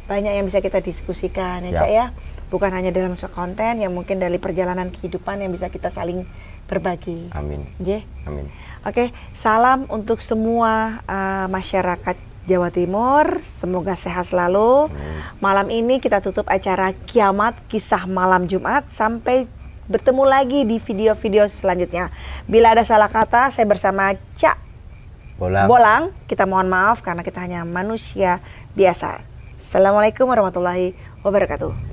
Banyak 0.05 0.33
yang 0.37 0.45
bisa 0.45 0.61
kita 0.61 0.81
diskusikan 0.81 1.61
ya. 1.65 1.85
Cak 1.85 1.89
ya. 1.89 2.05
Bukan 2.49 2.73
hanya 2.73 2.89
dalam 2.89 3.13
konten 3.13 3.77
yang 3.77 3.93
mungkin 3.93 4.17
dari 4.17 4.41
perjalanan 4.41 4.89
kehidupan 4.89 5.37
yang 5.41 5.53
bisa 5.53 5.69
kita 5.69 5.93
saling 5.93 6.25
berbagi. 6.69 7.33
Amin. 7.33 7.65
Nggih. 7.81 8.05
Amin. 8.29 8.45
Oke, 8.85 9.11
salam 9.33 9.89
untuk 9.89 10.21
semua 10.21 11.01
eh, 11.03 11.45
masyarakat 11.49 12.15
Jawa 12.45 12.69
Timur. 12.69 13.41
Semoga 13.57 13.97
sehat 13.97 14.29
selalu. 14.29 14.87
Amin. 14.93 15.19
Malam 15.41 15.67
ini 15.73 15.97
kita 15.97 16.21
tutup 16.21 16.45
acara 16.47 16.93
Kiamat 17.09 17.57
Kisah 17.67 18.05
Malam 18.05 18.45
Jumat 18.45 18.85
sampai 18.93 19.49
bertemu 19.89 20.23
lagi 20.23 20.59
di 20.69 20.77
video-video 20.77 21.49
selanjutnya. 21.49 22.13
Bila 22.45 22.77
ada 22.77 22.85
salah 22.85 23.09
kata, 23.09 23.49
saya 23.49 23.65
bersama 23.65 24.13
Cak 24.37 24.69
Bola. 25.39 25.65
Bolang. 25.71 26.11
Kita 26.27 26.43
mohon 26.43 26.67
maaf 26.67 26.99
karena 26.99 27.23
kita 27.23 27.39
hanya 27.39 27.63
manusia 27.63 28.43
biasa. 28.75 29.23
Assalamualaikum 29.55 30.27
warahmatullahi 30.27 30.91
wabarakatuh. 31.23 31.88